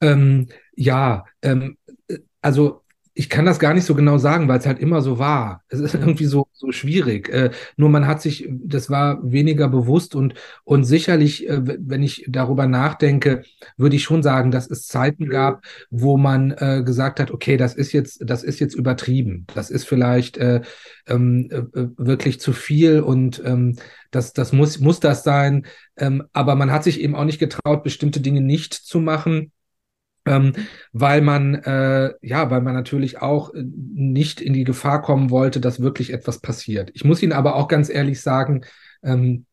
Ähm, 0.00 0.48
ja, 0.74 1.24
ähm, 1.42 1.76
äh, 2.08 2.18
also 2.40 2.82
ich 3.12 3.28
kann 3.28 3.44
das 3.44 3.58
gar 3.58 3.74
nicht 3.74 3.84
so 3.84 3.94
genau 3.94 4.18
sagen, 4.18 4.46
weil 4.48 4.58
es 4.58 4.66
halt 4.66 4.78
immer 4.78 5.02
so 5.02 5.18
war. 5.18 5.62
Es 5.68 5.80
ist 5.80 5.94
irgendwie 5.94 6.26
so, 6.26 6.46
so 6.52 6.70
schwierig. 6.70 7.28
Äh, 7.28 7.50
nur 7.76 7.88
man 7.88 8.06
hat 8.06 8.22
sich, 8.22 8.48
das 8.50 8.88
war 8.88 9.18
weniger 9.22 9.68
bewusst 9.68 10.14
und, 10.14 10.34
und 10.64 10.84
sicherlich, 10.84 11.48
äh, 11.48 11.60
wenn 11.62 12.02
ich 12.02 12.24
darüber 12.28 12.66
nachdenke, 12.66 13.42
würde 13.76 13.96
ich 13.96 14.04
schon 14.04 14.22
sagen, 14.22 14.50
dass 14.50 14.70
es 14.70 14.86
Zeiten 14.86 15.28
gab, 15.28 15.64
wo 15.90 16.16
man 16.16 16.52
äh, 16.52 16.82
gesagt 16.84 17.18
hat, 17.18 17.30
okay, 17.30 17.56
das 17.56 17.74
ist 17.74 17.92
jetzt, 17.92 18.22
das 18.24 18.44
ist 18.44 18.60
jetzt 18.60 18.74
übertrieben. 18.74 19.46
Das 19.54 19.70
ist 19.70 19.88
vielleicht 19.88 20.38
äh, 20.38 20.60
ähm, 21.08 21.48
äh, 21.50 21.88
wirklich 21.96 22.40
zu 22.40 22.52
viel 22.52 23.00
und 23.00 23.42
ähm, 23.44 23.76
das, 24.12 24.32
das 24.32 24.52
muss, 24.52 24.78
muss 24.78 25.00
das 25.00 25.24
sein. 25.24 25.66
Ähm, 25.96 26.24
aber 26.32 26.54
man 26.54 26.70
hat 26.70 26.84
sich 26.84 27.00
eben 27.00 27.16
auch 27.16 27.24
nicht 27.24 27.40
getraut, 27.40 27.82
bestimmte 27.82 28.20
Dinge 28.20 28.40
nicht 28.40 28.74
zu 28.74 29.00
machen 29.00 29.52
ähm, 30.26 30.52
weil 30.92 31.22
man 31.22 31.54
äh, 31.54 32.12
ja, 32.22 32.50
weil 32.50 32.60
man 32.60 32.74
natürlich 32.74 33.20
auch 33.22 33.54
äh, 33.54 33.62
nicht 33.64 34.40
in 34.40 34.52
die 34.52 34.64
Gefahr 34.64 35.02
kommen 35.02 35.30
wollte, 35.30 35.60
dass 35.60 35.80
wirklich 35.80 36.12
etwas 36.12 36.40
passiert. 36.40 36.90
Ich 36.94 37.04
muss 37.04 37.22
Ihnen 37.22 37.32
aber 37.32 37.56
auch 37.56 37.68
ganz 37.68 37.88
ehrlich 37.88 38.20
sagen, 38.20 38.64
ähm, 39.02 39.46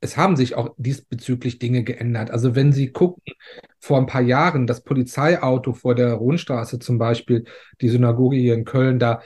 es 0.00 0.16
haben 0.16 0.36
sich 0.36 0.54
auch 0.54 0.74
diesbezüglich 0.76 1.58
Dinge 1.58 1.82
geändert. 1.82 2.30
Also 2.30 2.54
wenn 2.54 2.72
Sie 2.72 2.92
gucken, 2.92 3.22
vor 3.80 3.98
ein 3.98 4.06
paar 4.06 4.22
Jahren 4.22 4.66
das 4.66 4.82
Polizeiauto 4.82 5.72
vor 5.72 5.94
der 5.94 6.14
Rundstraße 6.14 6.78
zum 6.78 6.98
Beispiel, 6.98 7.44
die 7.80 7.88
Synagoge 7.88 8.36
hier 8.36 8.54
in 8.54 8.64
Köln, 8.64 8.98
da 8.98 9.22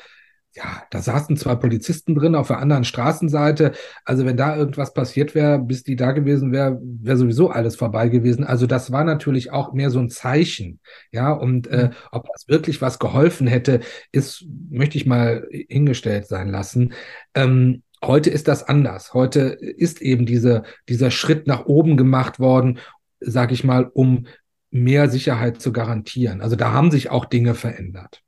ja, 0.55 0.83
da 0.91 1.01
saßen 1.01 1.37
zwei 1.37 1.55
Polizisten 1.55 2.15
drin 2.15 2.35
auf 2.35 2.49
der 2.49 2.59
anderen 2.59 2.85
Straßenseite. 2.85 3.73
Also 4.05 4.27
wenn 4.27 4.37
da 4.37 4.57
irgendwas 4.57 4.93
passiert 4.93 5.35
wäre, 5.35 5.59
bis 5.59 5.83
die 5.83 5.97
da 5.97 6.13
gewesen 6.13 6.53
wäre, 6.53 6.79
wäre 6.83 7.17
sowieso 7.17 7.49
alles 7.49 7.77
vorbei 7.77 8.09
gewesen. 8.09 8.45
Also 8.45 8.67
das 8.67 8.93
war 8.93 9.05
natürlich 9.05 9.51
auch 9.51 9.73
mehr 9.73 9.91
so 9.91 9.99
ein 9.99 10.11
Zeichen. 10.11 10.81
Ja, 11.11 11.33
und 11.33 11.69
äh, 11.69 11.89
mhm. 11.89 11.91
ob 12.11 12.29
das 12.33 12.49
wirklich 12.49 12.83
was 12.83 12.99
geholfen 12.99 13.47
hätte, 13.47 13.81
ist, 14.13 14.45
möchte 14.71 14.99
ich 14.99 15.07
mal 15.07 15.49
hingestellt 15.51 16.27
sein 16.27 16.49
lassen. 16.49 16.93
Ähm, 17.35 17.83
heute 18.05 18.29
ist 18.29 18.47
das 18.47 18.63
anders. 18.69 19.15
Heute 19.15 19.41
ist 19.41 20.03
eben 20.03 20.27
diese, 20.27 20.65
dieser 20.87 21.11
Schritt 21.11 21.47
nach 21.47 21.65
oben 21.65 21.97
gemacht 21.97 22.41
worden, 22.41 22.79
sage 23.21 23.55
ich 23.55 23.65
mal, 23.65 23.85
um 23.85 24.27
mehr 24.71 25.09
Sicherheit 25.09 25.63
zu 25.63 25.73
garantieren. 25.73 26.43
Also 26.43 26.57
da 26.57 26.73
haben 26.73 26.91
sich 26.91 27.11
auch 27.11 27.25
Dinge 27.25 27.55
verändert. 27.55 28.23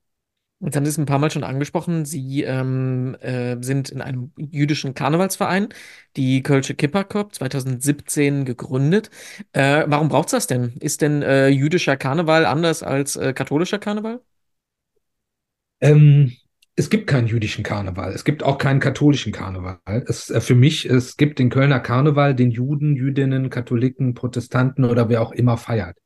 Jetzt 0.64 0.77
haben 0.77 0.85
Sie 0.87 0.90
es 0.90 0.98
ein 0.98 1.05
paar 1.05 1.18
Mal 1.18 1.31
schon 1.31 1.44
angesprochen. 1.44 2.07
Sie 2.07 2.42
ähm, 2.42 3.16
äh, 3.20 3.57
sind 3.61 3.90
in 3.90 4.00
einem 4.00 4.33
jüdischen 4.38 4.94
Karnevalsverein, 4.94 5.68
die 6.16 6.42
Kölsche 6.42 6.74
Kipperkorb, 6.74 7.35
2017 7.35 8.46
gegründet. 8.46 9.11
Äh, 9.53 9.85
warum 9.87 10.09
braucht 10.09 10.29
es 10.29 10.33
das 10.33 10.46
denn? 10.46 10.72
Ist 10.81 11.03
denn 11.03 11.20
äh, 11.20 11.48
jüdischer 11.48 11.98
Karneval 11.98 12.46
anders 12.46 12.83
als 12.83 13.16
äh, 13.16 13.35
katholischer 13.35 13.79
Karneval? 13.79 14.20
Ähm, 15.83 16.33
es 16.77 16.88
gibt 16.88 17.09
keinen 17.09 17.27
jüdischen 17.27 17.62
Karneval. 17.62 18.12
Es 18.12 18.24
gibt 18.24 18.42
auch 18.42 18.57
keinen 18.57 18.81
katholischen 18.81 19.33
Karneval. 19.33 19.79
Es, 20.07 20.31
äh, 20.31 20.40
für 20.40 20.55
mich, 20.55 20.87
es 20.87 21.18
gibt 21.18 21.40
den 21.40 21.50
Kölner 21.50 21.81
Karneval, 21.81 22.35
den 22.35 22.50
Juden, 22.50 22.96
Jüdinnen, 22.96 23.50
Katholiken, 23.50 24.14
Protestanten 24.14 24.87
oder 24.87 25.11
wer 25.11 25.20
auch 25.20 25.33
immer 25.33 25.59
feiert. 25.59 25.98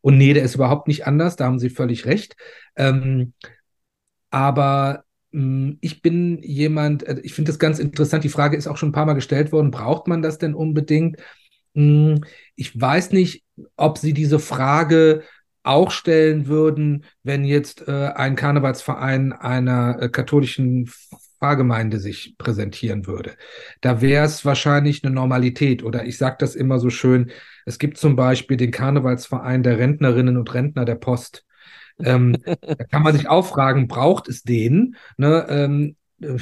Und 0.00 0.16
nee, 0.16 0.32
der 0.32 0.44
ist 0.44 0.54
überhaupt 0.54 0.86
nicht 0.86 1.08
anders, 1.08 1.34
da 1.34 1.46
haben 1.46 1.58
Sie 1.58 1.70
völlig 1.70 2.06
recht. 2.06 2.36
Ähm, 2.76 3.32
aber 4.30 5.04
mh, 5.32 5.40
hm, 5.40 5.78
ich 5.80 6.02
bin 6.02 6.42
jemand, 6.42 7.02
äh, 7.04 7.20
ich 7.22 7.34
finde 7.34 7.50
das 7.50 7.58
ganz 7.58 7.78
interessant. 7.78 8.24
Die 8.24 8.28
Frage 8.28 8.56
ist 8.56 8.66
auch 8.66 8.76
schon 8.76 8.90
ein 8.90 8.92
paar 8.92 9.06
Mal 9.06 9.14
gestellt 9.14 9.52
worden, 9.52 9.70
braucht 9.70 10.08
man 10.08 10.22
das 10.22 10.38
denn 10.38 10.54
unbedingt? 10.54 11.18
Mh, 11.74 12.14
hm, 12.14 12.24
ich 12.56 12.80
weiß 12.80 13.12
nicht, 13.12 13.44
ob 13.76 13.98
Sie 13.98 14.12
diese 14.12 14.38
Frage 14.38 15.22
auch 15.62 15.90
stellen 15.90 16.46
würden, 16.46 17.04
wenn 17.24 17.44
jetzt 17.44 17.88
äh, 17.88 18.12
ein 18.14 18.36
Karnevalsverein 18.36 19.32
einer 19.32 20.00
äh, 20.00 20.08
katholischen 20.08 20.88
Pfarrgemeinde 21.38 21.98
sich 21.98 22.36
präsentieren 22.38 23.06
würde. 23.06 23.36
Da 23.80 24.00
wäre 24.00 24.24
es 24.24 24.44
wahrscheinlich 24.44 25.04
eine 25.04 25.14
Normalität 25.14 25.82
oder 25.82 26.04
ich 26.04 26.18
sage 26.18 26.36
das 26.38 26.54
immer 26.54 26.78
so 26.78 26.88
schön, 26.90 27.30
es 27.66 27.78
gibt 27.78 27.98
zum 27.98 28.16
Beispiel 28.16 28.56
den 28.56 28.70
Karnevalsverein 28.70 29.62
der 29.62 29.78
Rentnerinnen 29.78 30.36
und 30.36 30.54
Rentner 30.54 30.84
der 30.84 30.94
Post. 30.94 31.45
Ähm, 31.98 32.36
da 32.60 32.84
kann 32.84 33.02
man 33.02 33.16
sich 33.16 33.28
auch 33.28 33.46
fragen, 33.46 33.88
braucht 33.88 34.28
es 34.28 34.42
den? 34.42 34.96
Ne? 35.16 35.46
Ähm, 35.48 35.96
äh, 36.20 36.38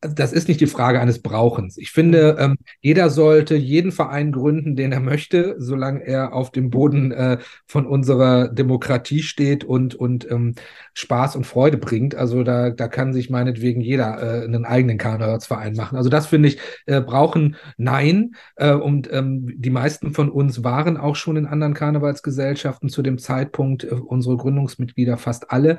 das 0.00 0.32
ist 0.32 0.46
nicht 0.46 0.60
die 0.60 0.66
Frage 0.66 1.00
eines 1.00 1.20
Brauchens. 1.22 1.76
Ich 1.76 1.90
finde, 1.90 2.34
mhm. 2.34 2.44
ähm, 2.44 2.56
jeder 2.80 3.10
sollte 3.10 3.56
jeden 3.56 3.90
Verein 3.90 4.30
gründen, 4.30 4.76
den 4.76 4.92
er 4.92 5.00
möchte, 5.00 5.56
solange 5.58 6.06
er 6.06 6.32
auf 6.32 6.52
dem 6.52 6.70
Boden 6.70 7.10
äh, 7.10 7.38
von 7.66 7.84
unserer 7.84 8.48
Demokratie 8.48 9.22
steht 9.22 9.64
und, 9.64 9.96
und 9.96 10.30
ähm, 10.30 10.54
Spaß 10.94 11.34
und 11.34 11.46
Freude 11.46 11.78
bringt. 11.78 12.14
Also 12.14 12.44
da, 12.44 12.70
da 12.70 12.86
kann 12.86 13.12
sich 13.12 13.28
meinetwegen 13.28 13.80
jeder 13.80 14.22
äh, 14.22 14.44
einen 14.44 14.64
eigenen 14.64 14.98
Karnevalsverein 14.98 15.74
machen. 15.74 15.96
Also 15.96 16.10
das 16.10 16.26
finde 16.26 16.48
ich, 16.48 16.58
äh, 16.86 17.00
brauchen 17.00 17.56
nein. 17.76 18.36
Äh, 18.54 18.74
und 18.74 19.12
ähm, 19.12 19.52
die 19.56 19.70
meisten 19.70 20.12
von 20.12 20.30
uns 20.30 20.62
waren 20.62 20.96
auch 20.96 21.16
schon 21.16 21.36
in 21.36 21.46
anderen 21.46 21.74
Karnevalsgesellschaften 21.74 22.88
zu 22.88 23.02
dem 23.02 23.18
Zeitpunkt, 23.18 23.82
äh, 23.82 23.88
unsere 23.94 24.36
Gründungsmitglieder 24.36 25.16
fast 25.16 25.50
alle. 25.50 25.78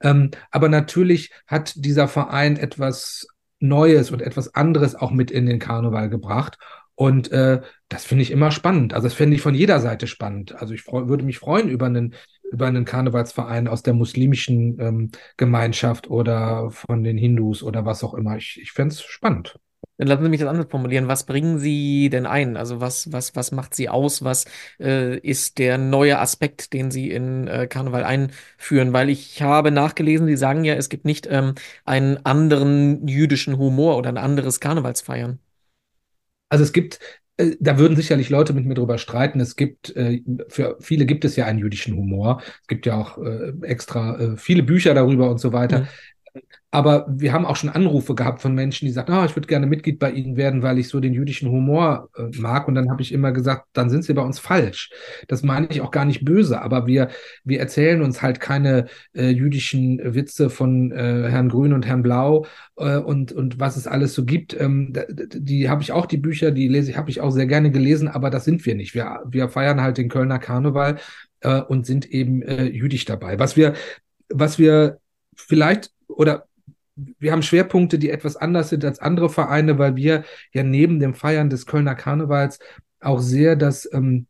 Ähm, 0.00 0.30
aber 0.50 0.68
natürlich 0.68 1.32
hat 1.46 1.72
dieser 1.76 2.08
Verein 2.08 2.56
etwas 2.56 3.26
Neues 3.60 4.10
und 4.10 4.22
etwas 4.22 4.54
anderes 4.54 4.94
auch 4.94 5.10
mit 5.10 5.30
in 5.30 5.46
den 5.46 5.58
Karneval 5.58 6.08
gebracht. 6.08 6.58
Und 6.94 7.30
äh, 7.30 7.60
das 7.88 8.04
finde 8.04 8.22
ich 8.22 8.30
immer 8.32 8.50
spannend. 8.50 8.92
Also 8.92 9.06
das 9.06 9.14
finde 9.14 9.36
ich 9.36 9.42
von 9.42 9.54
jeder 9.54 9.80
Seite 9.80 10.06
spannend. 10.06 10.56
Also 10.56 10.74
ich 10.74 10.86
würde 10.86 11.24
mich 11.24 11.38
freuen 11.38 11.68
über 11.68 11.86
einen, 11.86 12.14
über 12.50 12.66
einen 12.66 12.84
Karnevalsverein 12.84 13.68
aus 13.68 13.82
der 13.82 13.94
muslimischen 13.94 14.80
ähm, 14.80 15.10
Gemeinschaft 15.36 16.10
oder 16.10 16.70
von 16.70 17.04
den 17.04 17.16
Hindus 17.16 17.62
oder 17.62 17.84
was 17.84 18.02
auch 18.02 18.14
immer. 18.14 18.36
Ich, 18.36 18.58
ich 18.60 18.72
fände 18.72 18.94
es 18.94 19.02
spannend. 19.02 19.58
Dann 19.98 20.06
lassen 20.08 20.22
Sie 20.22 20.28
mich 20.30 20.40
das 20.40 20.48
anders 20.48 20.68
formulieren. 20.70 21.08
Was 21.08 21.26
bringen 21.26 21.58
Sie 21.58 22.08
denn 22.10 22.24
ein? 22.26 22.56
Also 22.56 22.80
was, 22.80 23.12
was, 23.12 23.34
was 23.36 23.50
macht 23.52 23.74
Sie 23.74 23.88
aus? 23.88 24.22
Was 24.22 24.44
äh, 24.80 25.18
ist 25.18 25.58
der 25.58 25.76
neue 25.76 26.18
Aspekt, 26.20 26.72
den 26.72 26.90
Sie 26.92 27.10
in 27.10 27.48
äh, 27.48 27.66
Karneval 27.66 28.04
einführen? 28.04 28.92
Weil 28.92 29.10
ich 29.10 29.42
habe 29.42 29.72
nachgelesen, 29.72 30.26
Sie 30.28 30.36
sagen 30.36 30.64
ja, 30.64 30.74
es 30.74 30.88
gibt 30.88 31.04
nicht 31.04 31.26
ähm, 31.30 31.54
einen 31.84 32.24
anderen 32.24 33.08
jüdischen 33.08 33.58
Humor 33.58 33.96
oder 33.98 34.08
ein 34.10 34.18
anderes 34.18 34.60
Karnevalsfeiern. 34.60 35.40
Also 36.48 36.64
es 36.64 36.72
gibt, 36.72 36.98
äh, 37.36 37.56
da 37.60 37.78
würden 37.78 37.96
sicherlich 37.96 38.30
Leute 38.30 38.52
mit 38.52 38.64
mir 38.66 38.74
drüber 38.74 38.98
streiten. 38.98 39.40
Es 39.40 39.56
gibt, 39.56 39.94
äh, 39.96 40.22
für 40.48 40.76
viele 40.80 41.06
gibt 41.06 41.24
es 41.24 41.36
ja 41.36 41.46
einen 41.46 41.58
jüdischen 41.58 41.96
Humor. 41.96 42.42
Es 42.62 42.68
gibt 42.68 42.86
ja 42.86 42.96
auch 42.96 43.18
äh, 43.18 43.52
extra 43.62 44.36
viele 44.36 44.62
Bücher 44.62 44.94
darüber 44.94 45.30
und 45.30 45.38
so 45.38 45.52
weiter. 45.52 45.84
Aber 46.70 47.06
wir 47.08 47.32
haben 47.32 47.46
auch 47.46 47.56
schon 47.56 47.70
Anrufe 47.70 48.14
gehabt 48.14 48.42
von 48.42 48.54
Menschen, 48.54 48.84
die 48.84 48.92
sagen, 48.92 49.10
ah, 49.12 49.24
ich 49.24 49.34
würde 49.34 49.48
gerne 49.48 49.66
Mitglied 49.66 49.98
bei 49.98 50.10
Ihnen 50.10 50.36
werden, 50.36 50.62
weil 50.62 50.78
ich 50.78 50.88
so 50.88 51.00
den 51.00 51.14
jüdischen 51.14 51.50
Humor 51.50 52.10
äh, 52.14 52.24
mag. 52.38 52.68
Und 52.68 52.74
dann 52.74 52.90
habe 52.90 53.00
ich 53.00 53.12
immer 53.12 53.32
gesagt, 53.32 53.68
dann 53.72 53.88
sind 53.88 54.04
Sie 54.04 54.12
bei 54.12 54.20
uns 54.20 54.38
falsch. 54.38 54.90
Das 55.28 55.42
meine 55.42 55.68
ich 55.70 55.80
auch 55.80 55.90
gar 55.90 56.04
nicht 56.04 56.26
böse, 56.26 56.60
aber 56.60 56.86
wir, 56.86 57.08
wir 57.42 57.58
erzählen 57.58 58.02
uns 58.02 58.20
halt 58.20 58.38
keine 58.40 58.86
äh, 59.14 59.30
jüdischen 59.30 59.98
Witze 60.14 60.50
von 60.50 60.92
äh, 60.92 61.28
Herrn 61.30 61.48
Grün 61.48 61.72
und 61.72 61.86
Herrn 61.86 62.02
Blau 62.02 62.44
äh, 62.76 62.98
und, 62.98 63.32
und 63.32 63.58
was 63.58 63.78
es 63.78 63.86
alles 63.86 64.12
so 64.12 64.26
gibt. 64.26 64.58
Ähm, 64.60 64.92
die 65.08 65.70
habe 65.70 65.80
ich 65.80 65.92
auch, 65.92 66.04
die 66.04 66.18
Bücher, 66.18 66.50
die 66.50 66.68
lese 66.68 66.90
ich, 66.90 66.98
habe 66.98 67.08
ich 67.08 67.22
auch 67.22 67.30
sehr 67.30 67.46
gerne 67.46 67.70
gelesen, 67.70 68.08
aber 68.08 68.28
das 68.28 68.44
sind 68.44 68.66
wir 68.66 68.74
nicht. 68.74 68.94
Wir, 68.94 69.22
wir 69.26 69.48
feiern 69.48 69.80
halt 69.80 69.96
den 69.96 70.10
Kölner 70.10 70.38
Karneval 70.38 70.98
äh, 71.40 71.62
und 71.62 71.86
sind 71.86 72.10
eben 72.10 72.42
äh, 72.42 72.64
jüdisch 72.64 73.06
dabei. 73.06 73.38
Was 73.38 73.56
wir, 73.56 73.72
was 74.28 74.58
wir 74.58 74.98
vielleicht 75.34 75.92
oder 76.08 76.47
wir 77.18 77.32
haben 77.32 77.42
Schwerpunkte, 77.42 77.98
die 77.98 78.10
etwas 78.10 78.36
anders 78.36 78.70
sind 78.70 78.84
als 78.84 78.98
andere 78.98 79.30
Vereine, 79.30 79.78
weil 79.78 79.96
wir 79.96 80.24
ja 80.52 80.62
neben 80.62 81.00
dem 81.00 81.14
Feiern 81.14 81.50
des 81.50 81.66
Kölner 81.66 81.94
Karnevals 81.94 82.58
auch 83.00 83.20
sehr 83.20 83.56
das 83.56 83.88
ähm, 83.92 84.26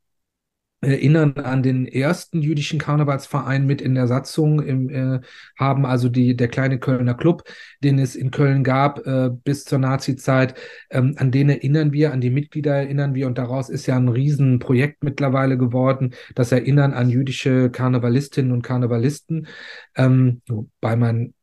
erinnern 0.80 1.32
an 1.38 1.62
den 1.62 1.86
ersten 1.86 2.40
jüdischen 2.40 2.78
Karnevalsverein 2.78 3.66
mit 3.66 3.80
in 3.80 3.94
der 3.96 4.06
Satzung 4.06 4.62
im, 4.62 4.88
äh, 4.88 5.20
haben, 5.58 5.84
also 5.84 6.08
die, 6.08 6.36
der 6.36 6.48
kleine 6.48 6.78
Kölner 6.78 7.14
Club, 7.14 7.42
den 7.82 7.98
es 7.98 8.14
in 8.14 8.30
Köln 8.30 8.62
gab 8.62 9.04
äh, 9.04 9.30
bis 9.30 9.64
zur 9.64 9.80
Nazi-Zeit, 9.80 10.54
ähm, 10.90 11.16
an 11.18 11.32
den 11.32 11.48
erinnern 11.48 11.92
wir, 11.92 12.12
an 12.12 12.20
die 12.20 12.30
Mitglieder 12.30 12.74
erinnern 12.74 13.14
wir 13.14 13.26
und 13.26 13.38
daraus 13.38 13.68
ist 13.68 13.86
ja 13.86 13.96
ein 13.96 14.08
Riesenprojekt 14.08 15.02
mittlerweile 15.02 15.58
geworden, 15.58 16.14
das 16.36 16.52
Erinnern 16.52 16.92
an 16.92 17.10
jüdische 17.10 17.70
Karnevalistinnen 17.70 18.52
und 18.52 18.62
Karnevalisten, 18.62 19.48
ähm, 19.96 20.42
wobei 20.46 20.94
man 20.94 21.34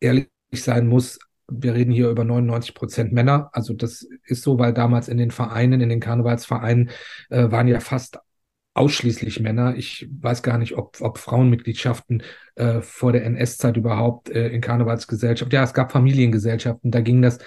ehrlich 0.00 0.28
sein 0.52 0.86
muss, 0.86 1.18
wir 1.50 1.74
reden 1.74 1.92
hier 1.92 2.10
über 2.10 2.24
99 2.24 2.74
Prozent 2.74 3.12
Männer. 3.12 3.50
Also 3.52 3.72
das 3.72 4.06
ist 4.24 4.42
so, 4.42 4.58
weil 4.58 4.72
damals 4.72 5.08
in 5.08 5.16
den 5.16 5.30
Vereinen, 5.30 5.80
in 5.80 5.88
den 5.88 6.00
Karnevalsvereinen 6.00 6.90
äh, 7.30 7.50
waren 7.50 7.68
ja 7.68 7.80
fast 7.80 8.18
ausschließlich 8.74 9.40
Männer. 9.40 9.74
Ich 9.76 10.08
weiß 10.20 10.42
gar 10.42 10.58
nicht, 10.58 10.76
ob, 10.76 11.00
ob 11.00 11.18
Frauenmitgliedschaften 11.18 12.22
äh, 12.54 12.80
vor 12.80 13.12
der 13.12 13.24
NS-Zeit 13.24 13.76
überhaupt 13.76 14.30
äh, 14.30 14.48
in 14.48 14.60
Karnevalsgesellschaft, 14.60 15.52
ja, 15.52 15.64
es 15.64 15.74
gab 15.74 15.90
Familiengesellschaften, 15.90 16.90
da 16.90 17.00
ging 17.00 17.20
das. 17.20 17.38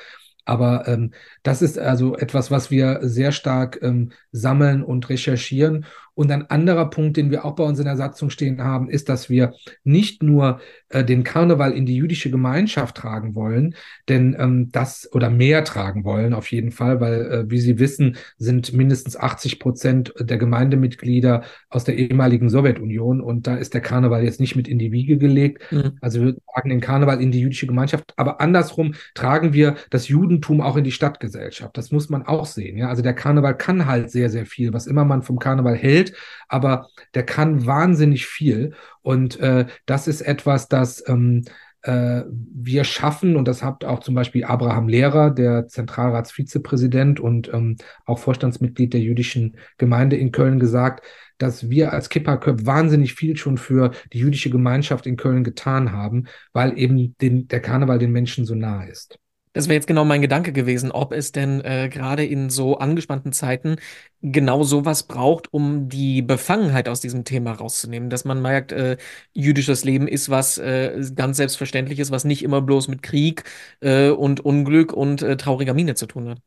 Aber 0.43 0.87
ähm, 0.87 1.11
das 1.43 1.61
ist 1.61 1.77
also 1.77 2.15
etwas, 2.17 2.51
was 2.51 2.71
wir 2.71 2.99
sehr 3.03 3.31
stark 3.31 3.79
ähm, 3.81 4.11
sammeln 4.31 4.83
und 4.83 5.07
recherchieren. 5.09 5.85
Und 6.13 6.31
ein 6.31 6.49
anderer 6.49 6.89
Punkt, 6.89 7.17
den 7.17 7.31
wir 7.31 7.45
auch 7.45 7.55
bei 7.55 7.63
uns 7.63 7.79
in 7.79 7.85
der 7.85 7.97
Satzung 7.97 8.29
stehen 8.29 8.61
haben, 8.61 8.89
ist, 8.89 9.09
dass 9.09 9.29
wir 9.29 9.53
nicht 9.83 10.21
nur 10.23 10.59
äh, 10.89 11.05
den 11.05 11.23
Karneval 11.23 11.71
in 11.71 11.85
die 11.85 11.95
jüdische 11.95 12.29
Gemeinschaft 12.29 12.97
tragen 12.97 13.33
wollen, 13.33 13.75
denn 14.09 14.35
ähm, 14.37 14.69
das 14.71 15.09
oder 15.13 15.29
mehr 15.29 15.63
tragen 15.63 16.03
wollen 16.03 16.33
auf 16.33 16.51
jeden 16.51 16.71
Fall, 16.71 16.99
weil, 16.99 17.21
äh, 17.21 17.49
wie 17.49 17.59
Sie 17.59 17.79
wissen, 17.79 18.17
sind 18.37 18.73
mindestens 18.73 19.15
80 19.15 19.59
Prozent 19.59 20.13
der 20.19 20.37
Gemeindemitglieder 20.37 21.43
aus 21.69 21.85
der 21.85 21.97
ehemaligen 21.97 22.49
Sowjetunion 22.49 23.21
und 23.21 23.47
da 23.47 23.55
ist 23.55 23.73
der 23.73 23.81
Karneval 23.81 24.23
jetzt 24.23 24.39
nicht 24.39 24.55
mit 24.55 24.67
in 24.67 24.79
die 24.79 24.91
Wiege 24.91 25.17
gelegt. 25.17 25.71
Mhm. 25.71 25.97
Also 26.01 26.21
wir 26.21 26.35
tragen 26.53 26.69
den 26.69 26.81
Karneval 26.81 27.21
in 27.21 27.31
die 27.31 27.39
jüdische 27.39 27.67
Gemeinschaft, 27.67 28.13
aber 28.17 28.41
andersrum 28.41 28.95
tragen 29.15 29.53
wir 29.53 29.75
das 29.89 30.09
Judentum 30.09 30.59
auch 30.59 30.75
in 30.75 30.83
die 30.83 30.91
Stadtgesellschaft. 30.91 31.77
Das 31.77 31.91
muss 31.91 32.09
man 32.09 32.23
auch 32.23 32.45
sehen. 32.45 32.77
Ja, 32.77 32.89
also 32.89 33.01
der 33.01 33.13
Karneval 33.13 33.55
kann 33.55 33.85
halt 33.85 34.11
sehr, 34.11 34.29
sehr 34.29 34.45
viel, 34.45 34.73
was 34.73 34.87
immer 34.87 35.05
man 35.05 35.21
vom 35.21 35.39
Karneval 35.39 35.75
hält 35.75 36.00
aber 36.47 36.87
der 37.13 37.23
kann 37.23 37.65
wahnsinnig 37.65 38.25
viel. 38.25 38.73
Und 39.01 39.39
äh, 39.39 39.65
das 39.85 40.07
ist 40.07 40.21
etwas, 40.21 40.67
das 40.67 41.03
ähm, 41.07 41.43
äh, 41.83 42.23
wir 42.29 42.83
schaffen, 42.83 43.35
und 43.35 43.47
das 43.47 43.63
hat 43.63 43.83
auch 43.85 43.99
zum 43.99 44.15
Beispiel 44.15 44.43
Abraham 44.43 44.87
Lehrer, 44.87 45.31
der 45.31 45.67
Zentralratsvizepräsident 45.67 47.19
und 47.19 47.51
ähm, 47.53 47.77
auch 48.05 48.19
Vorstandsmitglied 48.19 48.93
der 48.93 49.01
jüdischen 49.01 49.57
Gemeinde 49.77 50.15
in 50.15 50.31
Köln 50.31 50.59
gesagt, 50.59 51.03
dass 51.37 51.69
wir 51.69 51.91
als 51.91 52.09
Kipperköp 52.09 52.65
wahnsinnig 52.65 53.15
viel 53.15 53.35
schon 53.35 53.57
für 53.57 53.91
die 54.13 54.19
jüdische 54.19 54.51
Gemeinschaft 54.51 55.07
in 55.07 55.17
Köln 55.17 55.43
getan 55.43 55.91
haben, 55.91 56.25
weil 56.53 56.77
eben 56.77 57.15
den, 57.19 57.47
der 57.47 57.61
Karneval 57.61 57.97
den 57.97 58.11
Menschen 58.11 58.45
so 58.45 58.53
nah 58.53 58.83
ist. 58.83 59.17
Das 59.53 59.67
wäre 59.67 59.75
jetzt 59.75 59.87
genau 59.87 60.05
mein 60.05 60.21
Gedanke 60.21 60.53
gewesen, 60.53 60.91
ob 60.91 61.11
es 61.11 61.33
denn 61.33 61.59
äh, 61.61 61.89
gerade 61.89 62.25
in 62.25 62.49
so 62.49 62.77
angespannten 62.77 63.33
Zeiten 63.33 63.75
genau 64.21 64.63
sowas 64.63 65.03
braucht, 65.03 65.53
um 65.53 65.89
die 65.89 66.21
Befangenheit 66.21 66.87
aus 66.87 67.01
diesem 67.01 67.25
Thema 67.25 67.51
rauszunehmen. 67.51 68.09
Dass 68.09 68.23
man 68.23 68.41
merkt, 68.41 68.71
äh, 68.71 68.95
jüdisches 69.33 69.83
Leben 69.83 70.07
ist 70.07 70.29
was 70.29 70.57
äh, 70.57 71.01
ganz 71.15 71.35
Selbstverständliches, 71.37 72.11
was 72.11 72.23
nicht 72.23 72.43
immer 72.43 72.61
bloß 72.61 72.87
mit 72.87 73.03
Krieg 73.03 73.43
äh, 73.81 74.09
und 74.09 74.39
Unglück 74.39 74.93
und 74.93 75.21
äh, 75.21 75.35
trauriger 75.35 75.73
Miene 75.73 75.95
zu 75.95 76.05
tun 76.05 76.29
hat. 76.29 76.39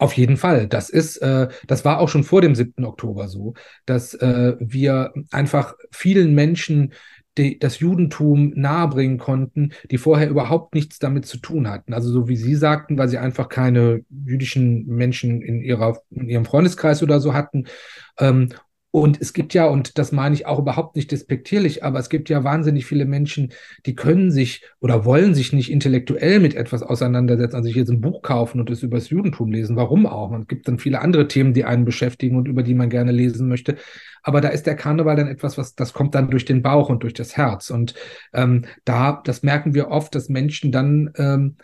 Auf 0.00 0.12
jeden 0.12 0.36
Fall. 0.36 0.68
Das 0.68 0.90
ist, 0.90 1.16
äh, 1.18 1.48
das 1.66 1.84
war 1.84 1.98
auch 1.98 2.08
schon 2.08 2.22
vor 2.22 2.40
dem 2.40 2.54
7. 2.54 2.84
Oktober 2.84 3.26
so, 3.28 3.54
dass 3.84 4.14
äh, 4.14 4.54
wir 4.60 5.12
einfach 5.32 5.74
vielen 5.90 6.34
Menschen 6.34 6.92
die, 7.38 7.58
das 7.58 7.78
Judentum 7.78 8.52
nahebringen 8.54 9.18
konnten, 9.18 9.72
die 9.90 9.98
vorher 9.98 10.28
überhaupt 10.28 10.74
nichts 10.74 10.98
damit 10.98 11.26
zu 11.26 11.38
tun 11.38 11.68
hatten. 11.68 11.94
Also 11.94 12.10
so 12.10 12.28
wie 12.28 12.36
Sie 12.36 12.54
sagten, 12.54 12.98
weil 12.98 13.08
sie 13.08 13.18
einfach 13.18 13.48
keine 13.48 14.04
jüdischen 14.10 14.86
Menschen 14.86 15.40
in, 15.42 15.62
ihrer, 15.62 15.98
in 16.10 16.28
ihrem 16.28 16.44
Freundeskreis 16.44 17.02
oder 17.02 17.20
so 17.20 17.34
hatten. 17.34 17.66
Ähm, 18.18 18.50
und 18.90 19.20
es 19.20 19.34
gibt 19.34 19.52
ja, 19.52 19.66
und 19.66 19.98
das 19.98 20.12
meine 20.12 20.34
ich 20.34 20.46
auch 20.46 20.58
überhaupt 20.58 20.96
nicht 20.96 21.12
despektierlich, 21.12 21.84
aber 21.84 21.98
es 21.98 22.08
gibt 22.08 22.30
ja 22.30 22.42
wahnsinnig 22.42 22.86
viele 22.86 23.04
Menschen, 23.04 23.52
die 23.84 23.94
können 23.94 24.30
sich 24.30 24.64
oder 24.80 25.04
wollen 25.04 25.34
sich 25.34 25.52
nicht 25.52 25.70
intellektuell 25.70 26.40
mit 26.40 26.54
etwas 26.54 26.82
auseinandersetzen, 26.82 27.56
also 27.56 27.66
sich 27.66 27.76
jetzt 27.76 27.90
ein 27.90 28.00
Buch 28.00 28.22
kaufen 28.22 28.60
und 28.60 28.70
es 28.70 28.82
über 28.82 28.96
das 28.96 29.10
Judentum 29.10 29.52
lesen. 29.52 29.76
Warum 29.76 30.06
auch? 30.06 30.30
Man 30.30 30.46
gibt 30.46 30.68
dann 30.68 30.78
viele 30.78 31.02
andere 31.02 31.28
Themen, 31.28 31.52
die 31.52 31.64
einen 31.64 31.84
beschäftigen 31.84 32.36
und 32.36 32.48
über 32.48 32.62
die 32.62 32.74
man 32.74 32.88
gerne 32.88 33.12
lesen 33.12 33.46
möchte. 33.48 33.76
Aber 34.22 34.40
da 34.40 34.48
ist 34.48 34.66
der 34.66 34.74
Karneval 34.74 35.16
dann 35.16 35.28
etwas, 35.28 35.58
was 35.58 35.74
das 35.74 35.92
kommt 35.92 36.14
dann 36.14 36.30
durch 36.30 36.46
den 36.46 36.62
Bauch 36.62 36.88
und 36.88 37.02
durch 37.02 37.14
das 37.14 37.36
Herz. 37.36 37.68
Und 37.70 37.94
ähm, 38.32 38.64
da, 38.86 39.20
das 39.22 39.42
merken 39.42 39.74
wir 39.74 39.88
oft, 39.88 40.14
dass 40.14 40.30
Menschen 40.30 40.72
dann 40.72 41.10
ähm, 41.16 41.56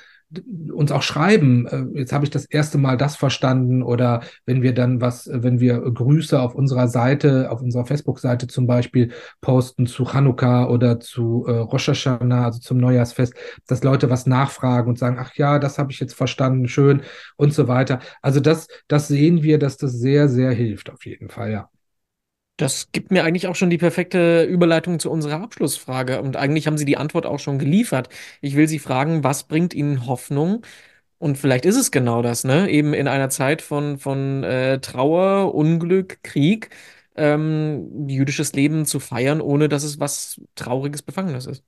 uns 0.72 0.92
auch 0.92 1.02
schreiben, 1.02 1.66
äh, 1.66 1.98
jetzt 1.98 2.12
habe 2.12 2.24
ich 2.24 2.30
das 2.30 2.44
erste 2.44 2.78
Mal 2.78 2.96
das 2.96 3.16
verstanden 3.16 3.82
oder 3.82 4.22
wenn 4.46 4.62
wir 4.62 4.74
dann 4.74 5.00
was, 5.00 5.28
wenn 5.32 5.60
wir 5.60 5.80
Grüße 5.80 6.40
auf 6.40 6.54
unserer 6.54 6.88
Seite, 6.88 7.50
auf 7.50 7.60
unserer 7.60 7.86
Facebook-Seite 7.86 8.46
zum 8.46 8.66
Beispiel 8.66 9.12
posten 9.40 9.86
zu 9.86 10.04
Chanukka 10.04 10.68
oder 10.68 11.00
zu 11.00 11.44
äh, 11.46 11.52
Rosh 11.52 11.88
Hashanah, 11.88 12.44
also 12.46 12.60
zum 12.60 12.78
Neujahrsfest, 12.78 13.34
dass 13.66 13.84
Leute 13.84 14.10
was 14.10 14.26
nachfragen 14.26 14.88
und 14.88 14.98
sagen, 14.98 15.18
ach 15.20 15.34
ja, 15.36 15.58
das 15.58 15.78
habe 15.78 15.92
ich 15.92 16.00
jetzt 16.00 16.14
verstanden, 16.14 16.68
schön 16.68 17.02
und 17.36 17.52
so 17.52 17.68
weiter. 17.68 18.00
Also 18.22 18.40
das, 18.40 18.68
das 18.88 19.08
sehen 19.08 19.42
wir, 19.42 19.58
dass 19.58 19.76
das 19.76 19.92
sehr, 19.92 20.28
sehr 20.28 20.52
hilft 20.52 20.90
auf 20.90 21.04
jeden 21.06 21.28
Fall, 21.28 21.50
ja. 21.52 21.68
Das 22.56 22.92
gibt 22.92 23.10
mir 23.10 23.24
eigentlich 23.24 23.48
auch 23.48 23.56
schon 23.56 23.70
die 23.70 23.78
perfekte 23.78 24.44
Überleitung 24.44 25.00
zu 25.00 25.10
unserer 25.10 25.40
Abschlussfrage. 25.42 26.22
Und 26.22 26.36
eigentlich 26.36 26.66
haben 26.68 26.78
Sie 26.78 26.84
die 26.84 26.96
Antwort 26.96 27.26
auch 27.26 27.40
schon 27.40 27.58
geliefert. 27.58 28.08
Ich 28.40 28.54
will 28.54 28.68
Sie 28.68 28.78
fragen, 28.78 29.24
was 29.24 29.44
bringt 29.44 29.74
Ihnen 29.74 30.06
Hoffnung? 30.06 30.64
Und 31.18 31.36
vielleicht 31.38 31.64
ist 31.66 31.76
es 31.76 31.90
genau 31.90 32.22
das, 32.22 32.44
ne? 32.44 32.68
Eben 32.70 32.94
in 32.94 33.08
einer 33.08 33.28
Zeit 33.30 33.62
von, 33.62 33.98
von 33.98 34.44
äh, 34.44 34.80
Trauer, 34.80 35.54
Unglück, 35.54 36.22
Krieg, 36.22 36.70
ähm, 37.16 38.08
jüdisches 38.08 38.52
Leben 38.52 38.86
zu 38.86 39.00
feiern, 39.00 39.40
ohne 39.40 39.68
dass 39.68 39.82
es 39.84 39.98
was 40.00 40.40
Trauriges, 40.54 41.02
Befangenes 41.02 41.46
ist. 41.46 41.64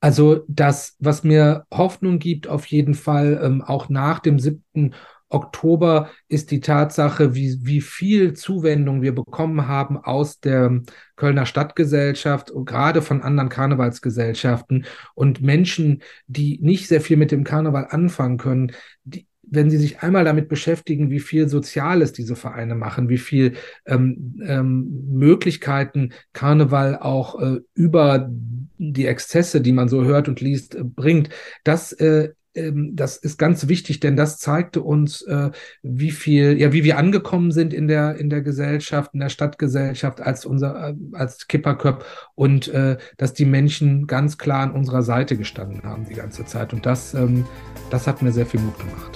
Also 0.00 0.44
das, 0.48 0.96
was 1.00 1.24
mir 1.24 1.66
Hoffnung 1.72 2.18
gibt, 2.20 2.46
auf 2.46 2.66
jeden 2.66 2.94
Fall, 2.94 3.40
ähm, 3.42 3.62
auch 3.62 3.88
nach 3.88 4.20
dem 4.20 4.38
7. 4.38 4.94
Oktober 5.28 6.10
ist 6.28 6.50
die 6.50 6.60
Tatsache, 6.60 7.34
wie, 7.34 7.58
wie 7.62 7.80
viel 7.80 8.34
Zuwendung 8.34 9.02
wir 9.02 9.14
bekommen 9.14 9.68
haben 9.68 9.98
aus 9.98 10.40
der 10.40 10.82
Kölner 11.16 11.46
Stadtgesellschaft 11.46 12.52
gerade 12.64 13.02
von 13.02 13.22
anderen 13.22 13.48
Karnevalsgesellschaften. 13.48 14.86
Und 15.14 15.42
Menschen, 15.42 16.02
die 16.26 16.58
nicht 16.62 16.88
sehr 16.88 17.00
viel 17.00 17.16
mit 17.16 17.30
dem 17.30 17.44
Karneval 17.44 17.88
anfangen 17.90 18.38
können, 18.38 18.72
die, 19.04 19.26
wenn 19.50 19.70
Sie 19.70 19.78
sich 19.78 20.02
einmal 20.02 20.24
damit 20.24 20.48
beschäftigen, 20.48 21.10
wie 21.10 21.20
viel 21.20 21.48
Soziales 21.48 22.12
diese 22.12 22.36
Vereine 22.36 22.74
machen, 22.74 23.08
wie 23.08 23.18
viel 23.18 23.54
ähm, 23.86 24.40
ähm, 24.44 25.06
Möglichkeiten 25.10 26.12
Karneval 26.32 26.98
auch 26.98 27.40
äh, 27.40 27.60
über 27.74 28.30
die 28.78 29.06
Exzesse, 29.06 29.60
die 29.60 29.72
man 29.72 29.88
so 29.88 30.04
hört 30.04 30.28
und 30.28 30.40
liest, 30.40 30.74
äh, 30.74 30.84
bringt, 30.84 31.30
das 31.64 31.92
äh, 31.92 32.30
das 32.54 33.16
ist 33.16 33.38
ganz 33.38 33.68
wichtig, 33.68 34.00
denn 34.00 34.16
das 34.16 34.38
zeigte 34.38 34.82
uns, 34.82 35.22
äh, 35.22 35.50
wie 35.82 36.10
viel, 36.10 36.58
ja, 36.58 36.72
wie 36.72 36.84
wir 36.84 36.98
angekommen 36.98 37.52
sind 37.52 37.72
in 37.72 37.88
der, 37.88 38.16
in 38.16 38.30
der 38.30 38.42
Gesellschaft, 38.42 39.14
in 39.14 39.20
der 39.20 39.28
Stadtgesellschaft 39.28 40.20
als 40.20 40.44
unser, 40.44 40.90
äh, 40.90 40.94
als 41.12 41.46
Kipperköp 41.46 42.04
und 42.34 42.68
äh, 42.68 42.96
dass 43.16 43.34
die 43.34 43.44
Menschen 43.44 44.06
ganz 44.06 44.38
klar 44.38 44.62
an 44.62 44.72
unserer 44.72 45.02
Seite 45.02 45.36
gestanden 45.36 45.82
haben 45.84 46.06
die 46.08 46.14
ganze 46.14 46.44
Zeit. 46.44 46.72
Und 46.72 46.86
das, 46.86 47.14
ähm, 47.14 47.46
das 47.90 48.06
hat 48.06 48.22
mir 48.22 48.32
sehr 48.32 48.46
viel 48.46 48.60
Mut 48.60 48.78
gemacht. 48.78 49.07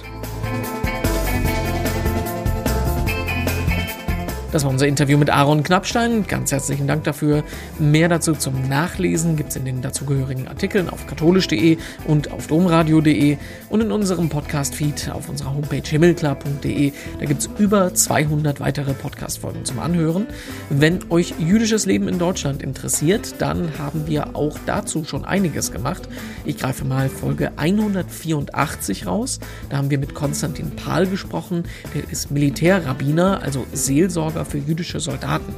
Das 4.53 4.63
war 4.63 4.69
unser 4.69 4.85
Interview 4.85 5.17
mit 5.17 5.31
Aaron 5.31 5.63
Knappstein. 5.63 6.27
Ganz 6.27 6.51
herzlichen 6.51 6.85
Dank 6.85 7.05
dafür. 7.05 7.43
Mehr 7.79 8.07
dazu 8.07 8.33
zum 8.33 8.69
Nachlesen 8.69 9.35
gibt 9.35 9.49
es 9.49 9.55
in 9.55 9.65
den 9.65 9.81
dazugehörigen 9.81 10.47
Artikeln 10.47 10.91
auf 10.91 11.07
katholisch.de 11.07 11.77
und 12.05 12.31
auf 12.31 12.45
domradio.de 12.45 13.37
und 13.69 13.81
in 13.81 13.91
unserem 13.91 14.29
Podcast-Feed 14.29 15.09
auf 15.11 15.27
unserer 15.27 15.55
Homepage 15.55 15.81
himmelklar.de. 15.83 16.91
Da 17.19 17.25
gibt 17.25 17.41
es 17.41 17.49
über 17.57 17.95
200 17.95 18.59
weitere 18.59 18.93
Podcast-Folgen 18.93 19.65
zum 19.65 19.79
Anhören. 19.79 20.27
Wenn 20.69 20.99
euch 21.09 21.33
jüdisches 21.39 21.87
Leben 21.87 22.07
in 22.07 22.19
Deutschland 22.19 22.61
interessiert, 22.61 23.41
dann 23.41 23.79
haben 23.79 24.05
wir 24.05 24.35
auch 24.35 24.59
dazu 24.67 25.03
schon 25.03 25.25
einiges 25.25 25.71
gemacht. 25.71 26.07
Ich 26.45 26.59
greife 26.59 26.85
mal 26.85 27.09
Folge 27.09 27.53
184 27.55 29.07
raus. 29.07 29.39
Da 29.71 29.77
haben 29.77 29.89
wir 29.89 29.97
mit 29.97 30.13
Konstantin 30.13 30.75
Pahl 30.75 31.07
gesprochen. 31.07 31.63
Der 31.95 32.07
ist 32.11 32.29
Militärrabbiner, 32.29 33.41
also 33.41 33.65
Seelsorger 33.73 34.42
für 34.45 34.57
jüdische 34.57 34.99
Soldaten. 34.99 35.53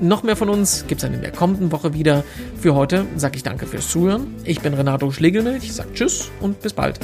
Noch 0.00 0.22
mehr 0.22 0.36
von 0.36 0.48
uns 0.48 0.86
gibt 0.86 1.02
es 1.02 1.06
dann 1.08 1.14
in 1.14 1.22
der 1.22 1.32
kommenden 1.32 1.70
Woche 1.70 1.94
wieder. 1.94 2.24
Für 2.60 2.74
heute 2.74 3.06
sage 3.16 3.36
ich 3.36 3.42
danke 3.42 3.66
fürs 3.66 3.88
Zuhören. 3.88 4.26
Ich 4.44 4.60
bin 4.60 4.74
Renato 4.74 5.10
Schlegelmilch, 5.10 5.72
sage 5.72 5.92
Tschüss 5.94 6.30
und 6.40 6.60
bis 6.60 6.72
bald. 6.72 6.98